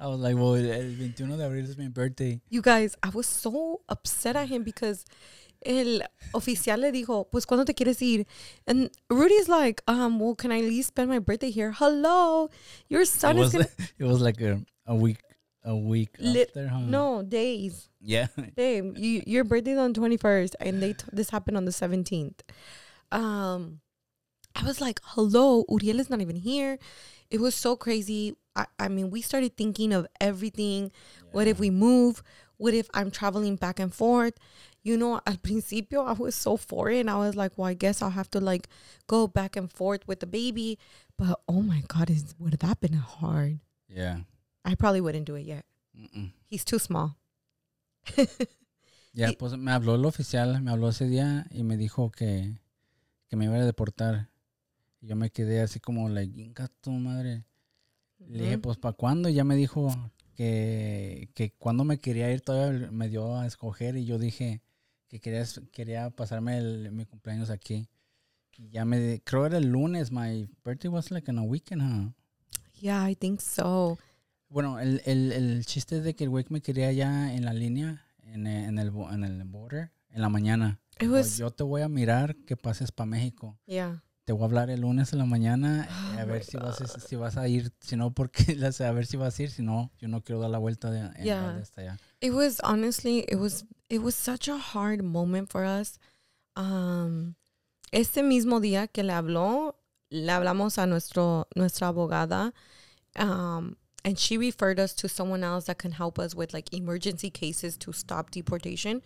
I 0.00 0.06
was 0.06 0.20
like, 0.20 0.36
well, 0.36 0.54
el 0.54 0.96
21 0.96 1.36
de 1.36 1.44
abril 1.44 1.64
es 1.68 1.76
mi 1.76 1.88
birthday. 1.88 2.40
you 2.50 2.60
guys, 2.62 2.96
I 3.02 3.08
was 3.10 3.26
so 3.26 3.80
upset 3.88 4.36
at 4.36 4.48
him 4.48 4.62
because 4.62 5.04
el 5.66 6.02
oficial 6.34 6.78
le 6.80 6.92
dijo, 6.92 7.28
pues 7.30 7.44
¿cuándo 7.46 7.64
te 7.64 7.74
quieres 7.74 8.00
ir? 8.02 8.26
And 8.66 8.90
Rudy's 9.10 9.48
like, 9.48 9.82
um, 9.88 10.20
well, 10.20 10.34
can 10.36 10.52
I 10.52 10.58
at 10.58 10.64
least 10.64 10.88
spend 10.88 11.08
my 11.08 11.18
birthday 11.18 11.50
here? 11.50 11.72
Hello, 11.72 12.48
your 12.88 13.02
It 13.02 13.08
son 13.08 13.38
is 13.38 13.44
was, 13.44 13.52
gonna 13.54 13.68
it 13.98 14.04
was 14.04 14.20
like 14.20 14.40
a, 14.40 14.60
a 14.86 14.94
week, 14.94 15.18
a 15.64 15.74
week 15.74 16.10
Lit- 16.20 16.48
after, 16.50 16.68
huh? 16.68 16.78
no 16.80 17.22
days. 17.22 17.88
Yeah. 18.00 18.28
Babe, 18.54 18.96
you, 18.96 19.22
your 19.26 19.42
birthday's 19.42 19.78
on 19.78 19.92
21st 19.94 20.54
and 20.60 20.80
they 20.80 20.92
t- 20.92 21.04
this 21.12 21.30
happened 21.30 21.56
on 21.56 21.64
the 21.64 21.72
17th. 21.72 22.38
Um 23.10 23.80
I 24.58 24.64
was 24.64 24.80
like, 24.80 25.00
"Hello, 25.04 25.64
Uriel 25.68 26.00
is 26.00 26.10
not 26.10 26.20
even 26.20 26.36
here." 26.36 26.78
It 27.30 27.40
was 27.40 27.54
so 27.54 27.76
crazy. 27.76 28.34
I, 28.56 28.66
I 28.78 28.88
mean, 28.88 29.10
we 29.10 29.20
started 29.22 29.56
thinking 29.56 29.92
of 29.92 30.06
everything. 30.20 30.90
What 31.32 31.46
if 31.46 31.60
we 31.60 31.70
move? 31.70 32.22
What 32.56 32.74
if 32.74 32.88
I'm 32.94 33.10
traveling 33.10 33.56
back 33.56 33.78
and 33.78 33.94
forth? 33.94 34.34
You 34.82 34.96
know, 34.96 35.20
al 35.26 35.36
principio 35.36 36.02
I 36.02 36.12
was 36.12 36.34
so 36.34 36.56
for 36.56 36.90
it 36.90 37.00
and 37.00 37.10
I 37.10 37.18
was 37.18 37.36
like, 37.36 37.56
"Well, 37.56 37.68
I 37.68 37.74
guess 37.74 38.02
I'll 38.02 38.10
have 38.10 38.30
to 38.32 38.40
like 38.40 38.68
go 39.06 39.26
back 39.28 39.56
and 39.56 39.70
forth 39.70 40.06
with 40.08 40.20
the 40.20 40.26
baby." 40.26 40.78
But 41.16 41.40
oh 41.48 41.62
my 41.62 41.82
god, 41.86 42.10
is 42.10 42.34
would 42.38 42.58
that 42.58 42.80
been 42.80 42.94
hard? 42.94 43.60
Yeah. 43.88 44.20
I 44.64 44.74
probably 44.74 45.00
wouldn't 45.00 45.26
do 45.26 45.36
it 45.36 45.46
yet. 45.46 45.64
Mm-mm. 45.96 46.32
He's 46.46 46.64
too 46.64 46.78
small. 46.78 47.16
Ya, 49.14 49.32
pues 49.36 49.56
me 49.56 49.72
habló 49.72 49.94
el 49.94 50.04
oficial, 50.04 50.60
me 50.62 50.70
habló 50.70 50.90
ese 50.90 51.06
día 51.06 51.46
y 51.50 51.64
me 51.64 51.76
dijo 51.76 52.12
que, 52.12 52.60
que 53.28 53.36
me 53.36 53.46
iba 53.46 53.56
a 53.56 53.64
deportar. 53.64 54.28
Y 55.00 55.06
yo 55.08 55.16
me 55.16 55.30
quedé 55.30 55.60
así 55.60 55.78
como, 55.80 56.08
like, 56.08 56.40
"Inga 56.40 56.68
tu 56.80 56.90
madre. 56.90 57.44
Le 58.18 58.42
dije, 58.42 58.58
pues, 58.58 58.76
¿para 58.78 58.94
cuándo? 58.94 59.28
Y 59.28 59.34
ya 59.34 59.44
me 59.44 59.54
dijo 59.56 59.88
que, 60.34 61.30
que 61.34 61.52
cuando 61.52 61.84
me 61.84 61.98
quería 61.98 62.32
ir, 62.32 62.40
todavía 62.40 62.90
me 62.90 63.08
dio 63.08 63.36
a 63.38 63.46
escoger. 63.46 63.96
Y 63.96 64.04
yo 64.06 64.18
dije 64.18 64.60
que 65.08 65.20
quería, 65.20 65.44
quería 65.72 66.10
pasarme 66.10 66.58
el- 66.58 66.90
mi 66.92 67.04
cumpleaños 67.06 67.50
aquí. 67.50 67.88
Y 68.56 68.70
ya 68.70 68.84
me, 68.84 69.20
creo 69.24 69.46
era 69.46 69.58
el 69.58 69.68
lunes, 69.68 70.10
my 70.10 70.48
birthday 70.64 70.88
was 70.90 71.10
like 71.10 71.30
on 71.30 71.38
a 71.38 71.42
weekend, 71.42 71.82
huh? 71.82 72.12
Yeah, 72.80 73.08
I 73.08 73.14
think 73.14 73.40
so. 73.40 73.98
Bueno, 74.48 74.80
el, 74.80 75.00
el, 75.04 75.32
el 75.32 75.64
chiste 75.66 75.98
es 75.98 76.04
de 76.04 76.14
que 76.14 76.24
el 76.24 76.30
güey 76.30 76.44
me 76.48 76.60
quería 76.60 76.90
ya 76.92 77.34
en 77.34 77.44
la 77.44 77.52
línea, 77.52 78.04
en, 78.22 78.46
en, 78.46 78.78
el, 78.78 78.88
en 79.12 79.24
el 79.24 79.44
border, 79.44 79.92
en 80.10 80.22
la 80.22 80.28
mañana. 80.28 80.80
Was 81.00 81.36
yo 81.38 81.50
te 81.52 81.62
voy 81.62 81.82
a 81.82 81.88
mirar 81.88 82.34
que 82.46 82.56
pases 82.56 82.90
para 82.90 83.06
México. 83.06 83.56
yeah. 83.66 84.02
Te 84.28 84.34
voy 84.34 84.42
a 84.42 84.44
hablar 84.44 84.68
el 84.68 84.82
lunes 84.82 85.10
en 85.14 85.20
la 85.20 85.24
mañana 85.24 85.88
Oh 85.90 86.18
a 86.20 86.24
ver 86.26 86.44
si 86.44 86.58
vas, 86.58 86.76
si 87.08 87.16
vas 87.16 87.38
a 87.38 87.48
ir. 87.48 87.72
Si 87.80 87.96
no, 87.96 88.12
porque 88.12 88.42
a 88.86 88.92
ver 88.92 89.06
si 89.06 89.16
vas 89.16 89.38
a 89.38 89.42
ir. 89.42 89.50
Si 89.50 89.62
no, 89.62 89.90
yo 89.98 90.08
no 90.08 90.22
quiero 90.22 90.38
dar 90.38 90.50
la 90.50 90.58
vuelta 90.58 90.90
de, 90.90 90.98
Yeah. 91.24 91.54
de 91.54 91.62
hasta 91.62 91.80
allá. 91.80 91.98
It 92.20 92.34
was 92.34 92.60
honestly, 92.62 93.20
it 93.26 93.36
was 93.38 93.64
it 93.88 94.02
was 94.02 94.14
such 94.14 94.46
a 94.46 94.58
hard 94.58 95.02
moment 95.02 95.50
for 95.50 95.64
us. 95.64 95.98
Um, 96.56 97.36
este 97.90 98.22
mismo 98.22 98.60
día 98.60 98.86
que 98.88 99.02
le 99.02 99.14
habló, 99.14 99.76
le 100.10 100.30
hablamos 100.30 100.76
a 100.76 100.84
nuestro 100.86 101.48
nuestra 101.56 101.88
abogada, 101.88 102.52
um, 103.18 103.76
and 104.04 104.18
she 104.18 104.36
referred 104.36 104.78
us 104.78 104.94
to 104.96 105.08
someone 105.08 105.42
else 105.42 105.64
that 105.68 105.78
can 105.78 105.92
help 105.92 106.18
us 106.18 106.34
with 106.34 106.52
like 106.52 106.70
emergency 106.76 107.30
cases 107.30 107.78
to 107.78 107.94
stop 107.94 108.30
deportation. 108.30 109.00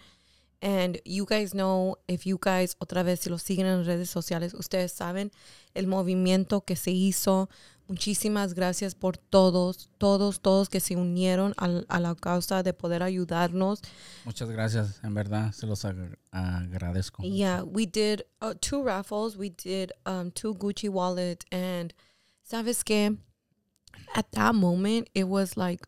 And 0.63 1.01
you 1.05 1.27
guys 1.27 1.51
know, 1.55 1.97
if 2.07 2.25
you 2.25 2.39
guys, 2.41 2.77
otra 2.79 3.03
vez, 3.03 3.19
si 3.21 3.31
lo 3.31 3.37
siguen 3.39 3.67
en 3.67 3.85
redes 3.85 4.09
sociales, 4.11 4.55
ustedes 4.55 4.93
saben 4.93 5.33
el 5.75 5.87
movimiento 5.89 6.65
que 6.65 6.77
se 6.77 6.93
hizo 6.93 7.49
Muchísimas 7.89 8.55
gracias 8.55 8.95
por 8.95 9.19
todos, 9.19 9.91
todos, 9.99 10.41
todos 10.41 10.69
que 10.71 10.79
se 10.81 10.95
unieron 10.97 11.53
al- 11.59 11.85
a, 11.89 11.99
la 12.01 12.15
causa 12.15 12.63
de 12.63 12.73
poder 12.73 13.03
ayudarnos. 13.03 13.81
Muchas 14.25 14.49
gracias, 14.51 15.01
en 15.03 15.13
verdad, 15.15 15.53
se 15.53 15.67
los 15.67 15.85
ag- 15.85 16.17
agradezco. 16.31 17.23
Yeah, 17.25 17.65
we 17.65 17.85
did 17.85 18.23
uh, 18.41 18.55
two 18.61 18.83
raffles. 18.85 19.37
We 19.37 19.51
did 19.51 19.91
um, 20.07 20.31
two 20.31 20.55
Gucci 20.55 20.89
wallets, 20.89 21.45
and 21.51 21.93
sabes 22.49 22.83
que 22.85 23.19
at 24.15 24.31
that 24.31 24.55
moment 24.55 25.09
it 25.13 25.25
was 25.25 25.57
like 25.57 25.87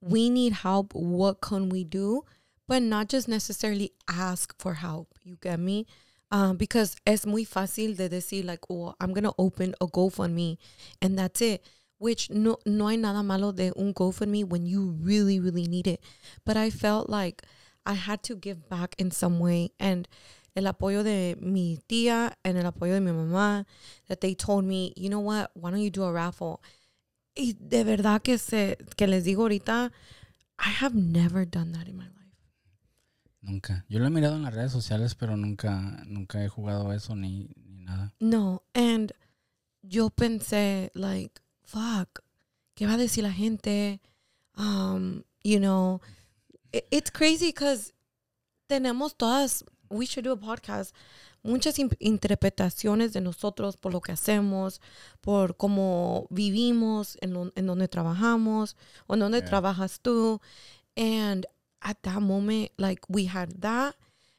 we 0.00 0.30
need 0.30 0.52
help. 0.62 0.94
What 0.94 1.40
can 1.42 1.68
we 1.68 1.84
do? 1.84 2.24
But 2.68 2.82
not 2.82 3.08
just 3.08 3.28
necessarily 3.28 3.92
ask 4.08 4.54
for 4.58 4.74
help. 4.74 5.08
You 5.22 5.36
get 5.40 5.58
me? 5.58 5.86
Um, 6.30 6.56
because 6.56 6.96
es 7.06 7.26
muy 7.26 7.44
fácil 7.44 7.96
de 7.96 8.08
decir 8.08 8.44
like, 8.44 8.64
oh, 8.70 8.94
I'm 9.00 9.12
gonna 9.12 9.32
open 9.36 9.74
a 9.80 9.86
GoFundMe, 9.86 10.56
and 11.02 11.18
that's 11.18 11.42
it. 11.42 11.62
Which 11.98 12.30
no 12.30 12.56
no 12.64 12.88
hay 12.88 12.96
nada 12.96 13.22
malo 13.22 13.52
de 13.52 13.72
un 13.76 13.92
GoFundMe 13.92 14.44
when 14.44 14.64
you 14.64 14.96
really 15.02 15.38
really 15.38 15.66
need 15.66 15.86
it. 15.86 16.02
But 16.46 16.56
I 16.56 16.70
felt 16.70 17.10
like 17.10 17.42
I 17.84 17.94
had 17.94 18.22
to 18.24 18.34
give 18.34 18.68
back 18.68 18.94
in 18.98 19.10
some 19.10 19.40
way. 19.40 19.72
And 19.78 20.08
el 20.56 20.64
apoyo 20.64 21.02
de 21.02 21.36
mi 21.40 21.78
tía 21.88 22.32
and 22.44 22.58
el 22.58 22.70
apoyo 22.70 22.94
de 22.94 23.00
mi 23.00 23.12
mamá, 23.12 23.64
that 24.08 24.20
they 24.20 24.34
told 24.34 24.64
me, 24.64 24.92
you 24.96 25.08
know 25.08 25.20
what, 25.20 25.50
why 25.54 25.70
don't 25.70 25.80
you 25.80 25.90
do 25.90 26.04
a 26.04 26.12
raffle? 26.12 26.62
Y 27.36 27.54
de 27.58 27.84
verdad 27.84 28.22
que, 28.22 28.38
se, 28.38 28.76
que 28.96 29.06
les 29.06 29.24
digo 29.24 29.42
ahorita, 29.42 29.90
I 30.58 30.68
have 30.68 30.94
never 30.94 31.44
done 31.44 31.72
that 31.72 31.88
in 31.88 31.96
my 31.96 32.04
life. 32.04 32.21
Nunca. 33.42 33.84
Yo 33.88 33.98
lo 33.98 34.06
he 34.06 34.10
mirado 34.10 34.36
en 34.36 34.42
las 34.42 34.54
redes 34.54 34.72
sociales, 34.72 35.14
pero 35.14 35.36
nunca, 35.36 35.80
nunca 36.06 36.42
he 36.44 36.48
jugado 36.48 36.92
eso 36.92 37.14
ni, 37.16 37.50
ni 37.66 37.80
nada. 37.80 38.14
No, 38.20 38.62
and 38.72 39.12
yo 39.82 40.10
pensé, 40.10 40.90
like, 40.94 41.40
fuck, 41.64 42.20
¿qué 42.74 42.86
va 42.86 42.94
a 42.94 42.96
decir 42.96 43.24
la 43.24 43.32
gente? 43.32 44.00
Um, 44.56 45.24
you 45.42 45.58
know, 45.58 46.00
it's 46.90 47.10
crazy 47.10 47.46
because 47.46 47.92
tenemos 48.68 49.16
todas, 49.16 49.64
we 49.90 50.06
should 50.06 50.24
do 50.24 50.32
a 50.32 50.36
podcast, 50.38 50.94
muchas 51.42 51.76
interpretaciones 51.98 53.12
de 53.12 53.20
nosotros 53.20 53.76
por 53.76 53.92
lo 53.92 54.00
que 54.00 54.12
hacemos, 54.12 54.80
por 55.20 55.56
cómo 55.56 56.28
vivimos, 56.30 57.18
en, 57.20 57.32
lo- 57.34 57.52
en 57.56 57.66
donde 57.66 57.88
trabajamos, 57.88 58.76
o 59.08 59.14
en 59.14 59.20
donde 59.20 59.38
Yeah. 59.40 59.48
trabajas 59.48 60.00
tú. 60.00 60.40
And 60.96 61.44
at 61.84 62.02
that 62.02 62.20
moment, 62.22 62.70
like, 62.78 63.00
we 63.08 63.26
had 63.26 63.60
that. 63.62 63.94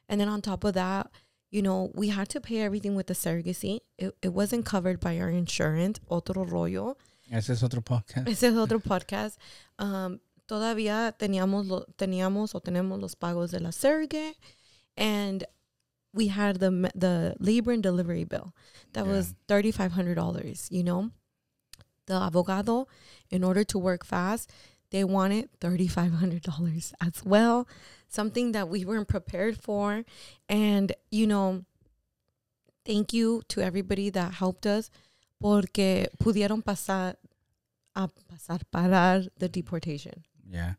And 0.08 0.20
then 0.20 0.28
on 0.28 0.42
top 0.42 0.64
of 0.64 0.74
that, 0.74 1.10
you 1.50 1.62
know, 1.62 1.90
we 1.94 2.08
had 2.08 2.28
to 2.30 2.40
pay 2.40 2.60
everything 2.60 2.94
with 2.94 3.06
the 3.06 3.14
surrogacy. 3.14 3.80
It, 3.98 4.14
it 4.22 4.32
wasn't 4.32 4.64
covered 4.66 5.00
by 5.00 5.18
our 5.18 5.30
insurance. 5.30 6.00
Otro 6.10 6.44
rollo. 6.44 6.96
Ese 7.30 7.50
es 7.50 7.62
otro 7.62 7.80
podcast. 7.80 8.28
Ese 8.28 8.44
es 8.44 8.56
otro 8.56 8.78
podcast. 8.80 9.36
Um, 9.78 10.20
todavía 10.48 11.16
teníamos, 11.18 11.66
lo, 11.68 11.84
teníamos 11.96 12.54
o 12.54 12.60
tenemos 12.60 13.00
los 13.00 13.14
pagos 13.14 13.50
de 13.52 13.60
la 13.60 13.70
surrogate. 13.70 14.36
And 14.96 15.44
we 16.12 16.28
had 16.28 16.60
the 16.60 16.90
the 16.94 17.34
labor 17.40 17.72
and 17.72 17.82
delivery 17.82 18.24
bill. 18.24 18.52
That 18.92 19.06
Yeah. 19.06 19.12
was 19.12 19.34
$3,500, 19.48 20.70
you 20.70 20.82
know? 20.84 21.10
The 22.06 22.14
abogado, 22.14 22.86
in 23.30 23.42
order 23.42 23.64
to 23.64 23.78
work 23.78 24.04
fast, 24.04 24.50
they 24.94 25.02
wanted 25.02 25.48
$3,500 25.60 26.92
as 27.00 27.24
well. 27.24 27.66
Something 28.08 28.52
that 28.52 28.68
we 28.68 28.84
weren't 28.84 29.08
prepared 29.08 29.60
for. 29.60 30.04
And, 30.48 30.92
you 31.10 31.26
know, 31.26 31.64
thank 32.86 33.12
you 33.12 33.42
to 33.48 33.60
everybody 33.60 34.08
that 34.10 34.34
helped 34.34 34.66
us 34.66 34.92
porque 35.42 36.06
pudieron 36.22 36.62
pasar 36.62 37.16
a 37.96 38.08
pasar 38.08 38.60
parar 38.72 39.28
the 39.36 39.48
deportation. 39.48 40.22
Ya. 40.48 40.74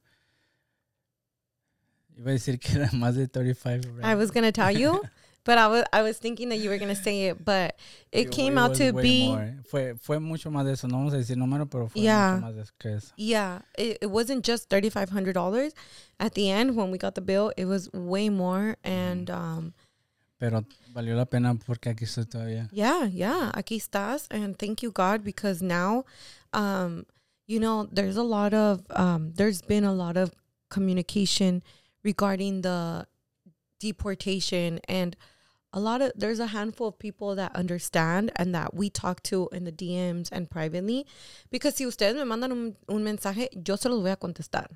Iba 2.18 2.30
a 2.30 2.34
decir 2.36 2.58
que 2.58 2.80
era 2.80 2.90
más 2.94 3.16
de 3.16 3.28
35. 3.28 3.84
right? 3.98 4.06
I 4.06 4.16
was 4.16 4.32
gonna 4.32 4.54
tell 4.54 4.72
you, 4.72 5.04
but 5.46 5.58
I 5.58 5.68
was 5.68 5.84
I 5.94 6.02
was 6.02 6.18
thinking 6.18 6.50
that 6.50 6.58
you 6.58 6.70
were 6.70 6.78
gonna 6.78 6.96
say 6.96 7.28
it, 7.30 7.46
but 7.46 7.78
it 8.12 8.28
It- 8.28 8.32
came 8.32 8.58
it 8.58 8.60
out 8.62 8.76
to 8.76 8.92
be 8.94 9.28
more. 9.30 9.56
Fue, 9.70 9.94
fue 10.02 10.20
mucho 10.20 10.50
más 10.52 10.66
de 10.66 10.72
eso. 10.74 10.88
No 10.88 10.98
vamos 10.98 11.14
a 11.14 11.18
decir 11.18 11.38
número, 11.38 11.70
pero 11.70 11.88
fue 11.88 12.02
Yeah. 12.02 12.36
mucho 12.42 12.46
más 12.48 12.56
de 12.56 12.64
que 12.80 12.96
eso. 12.98 13.14
yeah, 13.16 13.62
it, 13.78 14.00
it 14.02 14.08
wasn't 14.10 14.44
just 14.46 14.70
thirty 14.70 14.90
five 14.90 15.10
hundred 15.12 15.34
dollars. 15.34 15.74
At 16.20 16.34
the 16.34 16.50
end, 16.52 16.76
when 16.76 16.92
we 16.92 16.98
got 16.98 17.16
the 17.16 17.22
bill, 17.22 17.52
it 17.56 17.66
was 17.66 17.90
way 17.94 18.30
more, 18.30 18.76
and 18.84 19.30
um, 19.30 19.74
Pero 20.38 20.66
valió 20.94 21.16
la 21.16 21.26
pena 21.26 21.56
porque 21.56 21.90
aquí 21.90 22.04
estoy 22.04 22.26
todavía. 22.26 22.68
yeah, 22.72 23.06
yeah, 23.06 23.52
aquí 23.54 23.78
estás, 23.78 24.28
and 24.32 24.58
thank 24.60 24.82
you 24.84 24.92
God 24.92 25.24
because 25.24 25.62
now, 25.62 26.04
um, 26.54 27.06
you 27.48 27.60
know, 27.60 27.88
there's 27.92 28.18
a 28.18 28.24
lot 28.24 28.54
of 28.54 28.82
um, 28.92 29.32
there's 29.36 29.62
been 29.62 29.84
a 29.86 29.94
lot 29.94 30.18
of 30.18 30.34
communication 30.70 31.62
regarding 32.04 32.62
the 32.64 33.06
deportation 33.80 34.80
and 34.88 35.16
a 35.76 35.80
lot 35.80 36.02
of 36.02 36.14
there's 36.16 36.40
a 36.40 36.48
handful 36.48 36.88
of 36.88 36.98
people 36.98 37.36
that 37.36 37.54
understand 37.54 38.32
and 38.38 38.56
that 38.56 38.74
we 38.74 38.90
talk 38.90 39.22
to 39.24 39.50
in 39.52 39.66
the 39.66 39.72
DMs 39.74 40.30
and 40.32 40.50
privately 40.50 41.06
because 41.52 41.76
si 41.76 41.84
ustedes 41.84 42.16
me 42.16 42.24
mandan 42.24 42.52
un, 42.52 42.76
un 42.88 43.04
mensaje 43.04 43.50
yo 43.68 43.76
se 43.76 43.90
los 43.90 44.02
voy 44.02 44.14
a 44.14 44.16
contestar. 44.16 44.68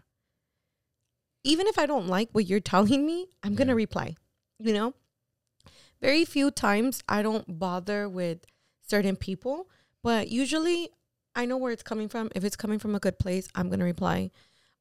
Even 1.45 1.67
if 1.67 1.79
I 1.79 1.85
don't 1.85 2.07
like 2.07 2.29
what 2.33 2.47
you're 2.47 2.59
telling 2.59 3.05
me 3.05 3.27
I'm 3.41 3.55
going 3.55 3.69
to 3.69 3.75
reply 3.75 4.17
you 4.59 4.73
know? 4.73 4.93
Very 6.01 6.25
few 6.25 6.51
times 6.51 7.01
I 7.07 7.21
don't 7.21 7.57
bother 7.59 8.09
with 8.09 8.39
certain 8.85 9.15
people 9.15 9.69
but 10.03 10.27
usually 10.27 10.89
I 11.33 11.45
know 11.45 11.55
where 11.55 11.71
it's 11.71 11.83
coming 11.83 12.09
from. 12.09 12.29
If 12.35 12.43
it's 12.43 12.57
coming 12.57 12.77
from 12.77 12.93
a 12.93 12.99
good 12.99 13.17
place 13.17 13.47
I'm 13.55 13.69
going 13.69 13.79
to 13.79 13.85
reply. 13.85 14.31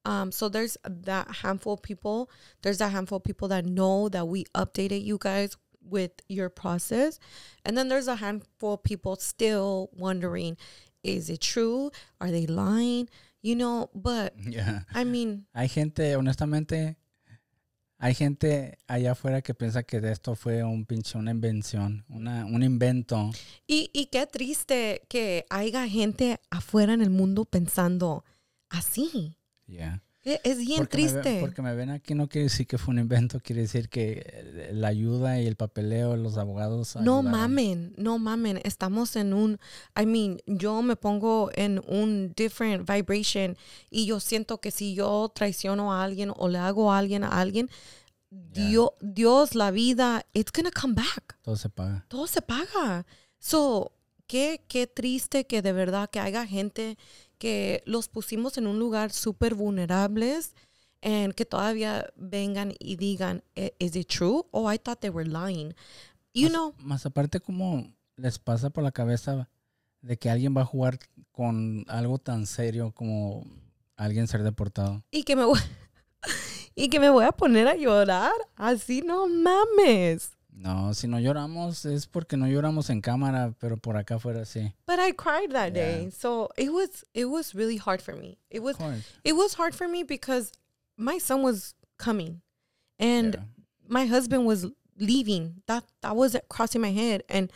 Um, 0.05 0.33
so 0.33 0.49
there's 0.49 0.77
that 0.85 1.31
handful 1.43 1.75
of 1.75 1.83
people. 1.83 2.31
There's 2.63 2.79
that 2.79 2.91
handful 2.91 3.19
of 3.19 3.25
people 3.25 3.49
that 3.49 3.67
know 3.67 4.09
that 4.09 4.27
we 4.27 4.47
updated 4.57 5.05
you 5.05 5.19
guys 5.21 5.57
with 5.83 6.13
your 6.29 6.49
process. 6.51 7.19
And 7.65 7.77
then 7.77 7.89
there's 7.89 8.09
a 8.09 8.17
handful 8.17 8.75
of 8.75 8.83
people 8.83 9.17
still 9.17 9.91
wondering, 9.97 10.57
is 11.03 11.31
it 11.31 11.41
true? 11.41 11.91
Are 12.21 12.31
they 12.31 12.47
lying? 12.47 13.09
You 13.43 13.57
know, 13.57 13.91
but 13.95 14.35
Ya. 14.51 14.81
I 14.95 15.05
mean, 15.05 15.47
Hay 15.55 15.69
gente, 15.69 16.17
honestamente, 16.17 16.97
hay 18.01 18.15
gente 18.15 18.79
allá 18.89 19.13
afuera 19.13 19.43
que 19.43 19.55
piensa 19.55 19.83
que 19.85 20.01
de 20.01 20.13
esto 20.13 20.35
fue 20.37 20.63
un 20.63 20.85
pinche, 20.87 21.17
una 21.19 21.31
invención, 21.33 22.05
una, 22.09 22.45
un 22.47 22.63
invento. 22.63 23.31
y, 23.67 23.91
y 23.93 24.07
qué 24.07 24.27
triste 24.27 25.03
que 25.09 25.47
haya 25.51 25.87
gente 25.89 26.39
afuera 26.51 26.93
en 26.95 27.01
el 27.03 27.11
mundo 27.11 27.45
pensando 27.45 28.25
así. 28.69 29.37
Ya. 29.67 30.03
E- 30.29 30.41
Es 30.45 30.59
bien 30.59 30.79
Porque 30.81 30.99
me, 30.99 31.09
triste. 31.11 31.39
porque 31.41 31.63
me 31.63 31.75
ven 31.75 31.91
aquí 31.91 32.15
no 32.15 32.29
quiere 32.29 32.45
decir 32.45 32.67
que 32.67 32.79
fue 32.79 32.93
un 32.93 33.01
invento, 33.01 33.41
quiere 33.41 33.63
decir 33.63 33.89
que 33.89 34.23
eh, 34.27 34.71
la 34.73 34.89
ayuda 34.89 35.41
y 35.41 35.47
el 35.47 35.57
papeleo, 35.57 36.17
los 36.17 36.37
abogados. 36.37 36.97
No 36.97 37.19
ayudaron. 37.19 37.31
mamen, 37.31 37.95
no 37.97 38.19
mamen. 38.19 38.61
Estamos 38.65 39.17
en 39.17 39.33
un, 39.33 39.59
I 40.01 40.07
mean, 40.07 40.39
yo 40.47 40.83
me 40.83 40.97
pongo 40.97 41.51
en 41.55 41.81
un 41.87 42.33
different 42.37 42.89
vibration 42.89 43.57
y 43.91 44.07
yo 44.07 44.21
siento 44.21 44.61
que 44.61 44.71
si 44.71 44.95
yo 44.95 45.31
traiciono 45.35 45.93
a 45.93 46.05
alguien 46.05 46.33
o 46.37 46.49
le 46.49 46.59
hago 46.59 46.93
a 46.93 46.99
alguien 46.99 47.25
a 47.25 47.29
alguien, 47.41 47.69
Ya. 48.31 48.67
Dios, 48.67 48.91
Dios, 49.01 49.55
la 49.55 49.71
vida, 49.71 50.27
it's 50.35 50.53
gonna 50.53 50.71
come 50.71 50.93
back. 50.95 51.39
Todo 51.43 51.57
se 51.57 51.71
paga. 51.71 52.05
Todo 52.09 52.27
se 52.27 52.43
paga. 52.43 53.07
So, 53.39 53.93
qué, 54.27 54.63
qué 54.69 54.87
triste 54.87 55.47
que 55.47 55.63
de 55.63 55.73
verdad 55.73 56.11
que 56.11 56.21
haya 56.21 56.47
gente 56.47 56.99
que 57.39 57.83
los 57.87 58.09
pusimos 58.09 58.59
en 58.59 58.67
un 58.67 58.79
lugar 58.79 59.13
súper 59.13 59.55
vulnerables 59.55 60.55
and 61.03 61.35
que 61.35 61.45
todavía 61.45 62.13
vengan 62.17 62.75
y 62.79 62.97
digan, 62.97 63.43
"I- 63.55 63.73
is 63.79 63.95
it 63.97 64.09
true? 64.09 64.47
Oh, 64.51 64.71
I 64.73 64.79
thought 64.79 64.99
they 65.01 65.11
were 65.11 65.29
lying. 65.29 65.75
You 66.35 66.45
más, 66.49 66.53
know, 66.53 66.75
Más 66.79 67.07
aparte, 67.07 67.41
¿cómo 67.41 67.93
les 68.17 68.39
pasa 68.39 68.71
por 68.71 68.83
la 68.85 68.91
cabeza 68.93 69.49
de 70.03 70.17
que 70.19 70.29
alguien 70.31 70.57
va 70.57 70.63
a 70.63 70.67
jugar 70.67 70.99
con 71.33 71.85
algo 71.89 72.19
tan 72.19 72.47
serio 72.47 72.93
como 72.95 73.45
alguien 73.97 74.27
ser 74.29 74.43
deportado? 74.43 75.03
y 75.11 75.23
que 75.25 75.35
me 75.37 75.45
voy 75.45 75.59
y 76.75 76.89
que 76.89 77.01
me 77.01 77.11
voy 77.11 77.25
a 77.25 77.33
poner 77.33 77.67
a 77.69 77.75
llorar 77.77 78.33
así 78.57 79.03
no 79.03 79.29
mames 79.29 80.37
No, 80.61 80.93
si 80.93 81.07
no 81.07 81.19
lloramos 81.21 81.85
es 81.87 82.07
porque 82.09 82.37
no 82.37 82.47
lloramos 82.49 82.91
en 82.91 83.01
cámara, 83.01 83.55
pero 83.61 83.77
por 83.77 83.97
acá 83.97 84.17
afuera 84.17 84.45
sí. 84.45 84.73
but 84.89 84.99
i 84.99 85.13
cried 85.13 85.53
that 85.53 85.73
day 85.73 86.11
so 86.11 86.49
it 86.57 86.71
was 86.73 87.05
it 87.15 87.27
was 87.27 87.55
really 87.55 87.77
hard 87.77 88.01
for 88.03 88.17
me 88.17 88.39
it 88.51 88.61
was 88.61 88.77
it 89.23 89.35
was 89.35 89.55
hard 89.55 89.73
for 89.73 89.87
me 89.89 90.03
because 90.03 90.51
my 90.97 91.17
son 91.21 91.43
was 91.45 91.75
coming 91.97 92.41
and 92.99 93.35
Yeah. 93.37 93.45
my 93.89 94.07
husband 94.07 94.47
was 94.47 94.67
leaving 94.99 95.63
that 95.67 95.85
that 96.01 96.17
was 96.17 96.37
crossing 96.49 96.81
my 96.83 96.91
head 96.93 97.23
and 97.29 97.53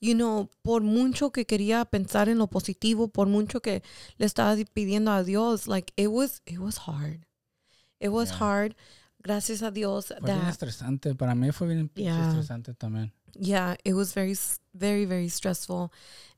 you 0.00 0.14
know 0.14 0.48
por 0.62 0.80
mucho 0.80 1.30
que 1.30 1.44
quería 1.44 1.84
pensar 1.84 2.28
en 2.28 2.38
lo 2.38 2.46
positivo 2.46 3.08
por 3.12 3.26
mucho 3.26 3.58
que 3.60 3.82
le 4.18 4.26
estaba 4.26 4.54
pidiendo 4.72 5.10
a 5.10 5.24
Dios 5.24 5.66
like 5.66 5.92
it 5.96 6.06
was 6.08 6.40
it 6.46 6.60
was 6.60 6.86
hard 6.86 7.26
it 7.98 8.10
was 8.10 8.30
Yeah. 8.30 8.38
hard 8.38 8.74
gracias 9.24 9.62
a 9.62 9.70
Dios 9.72 10.06
Fue 10.08 10.20
bien 10.20 10.38
that 10.40 10.50
estresante. 10.50 11.14
Para 11.16 11.34
mí 11.34 11.50
fue 11.52 11.66
bien 11.66 11.90
Yeah. 11.96 12.28
estresante 12.28 12.74
también. 12.74 13.10
yeah 13.36 13.74
it 13.84 13.94
was 13.94 14.12
very 14.14 14.36
very 14.74 15.04
very 15.06 15.28
stressful 15.28 15.90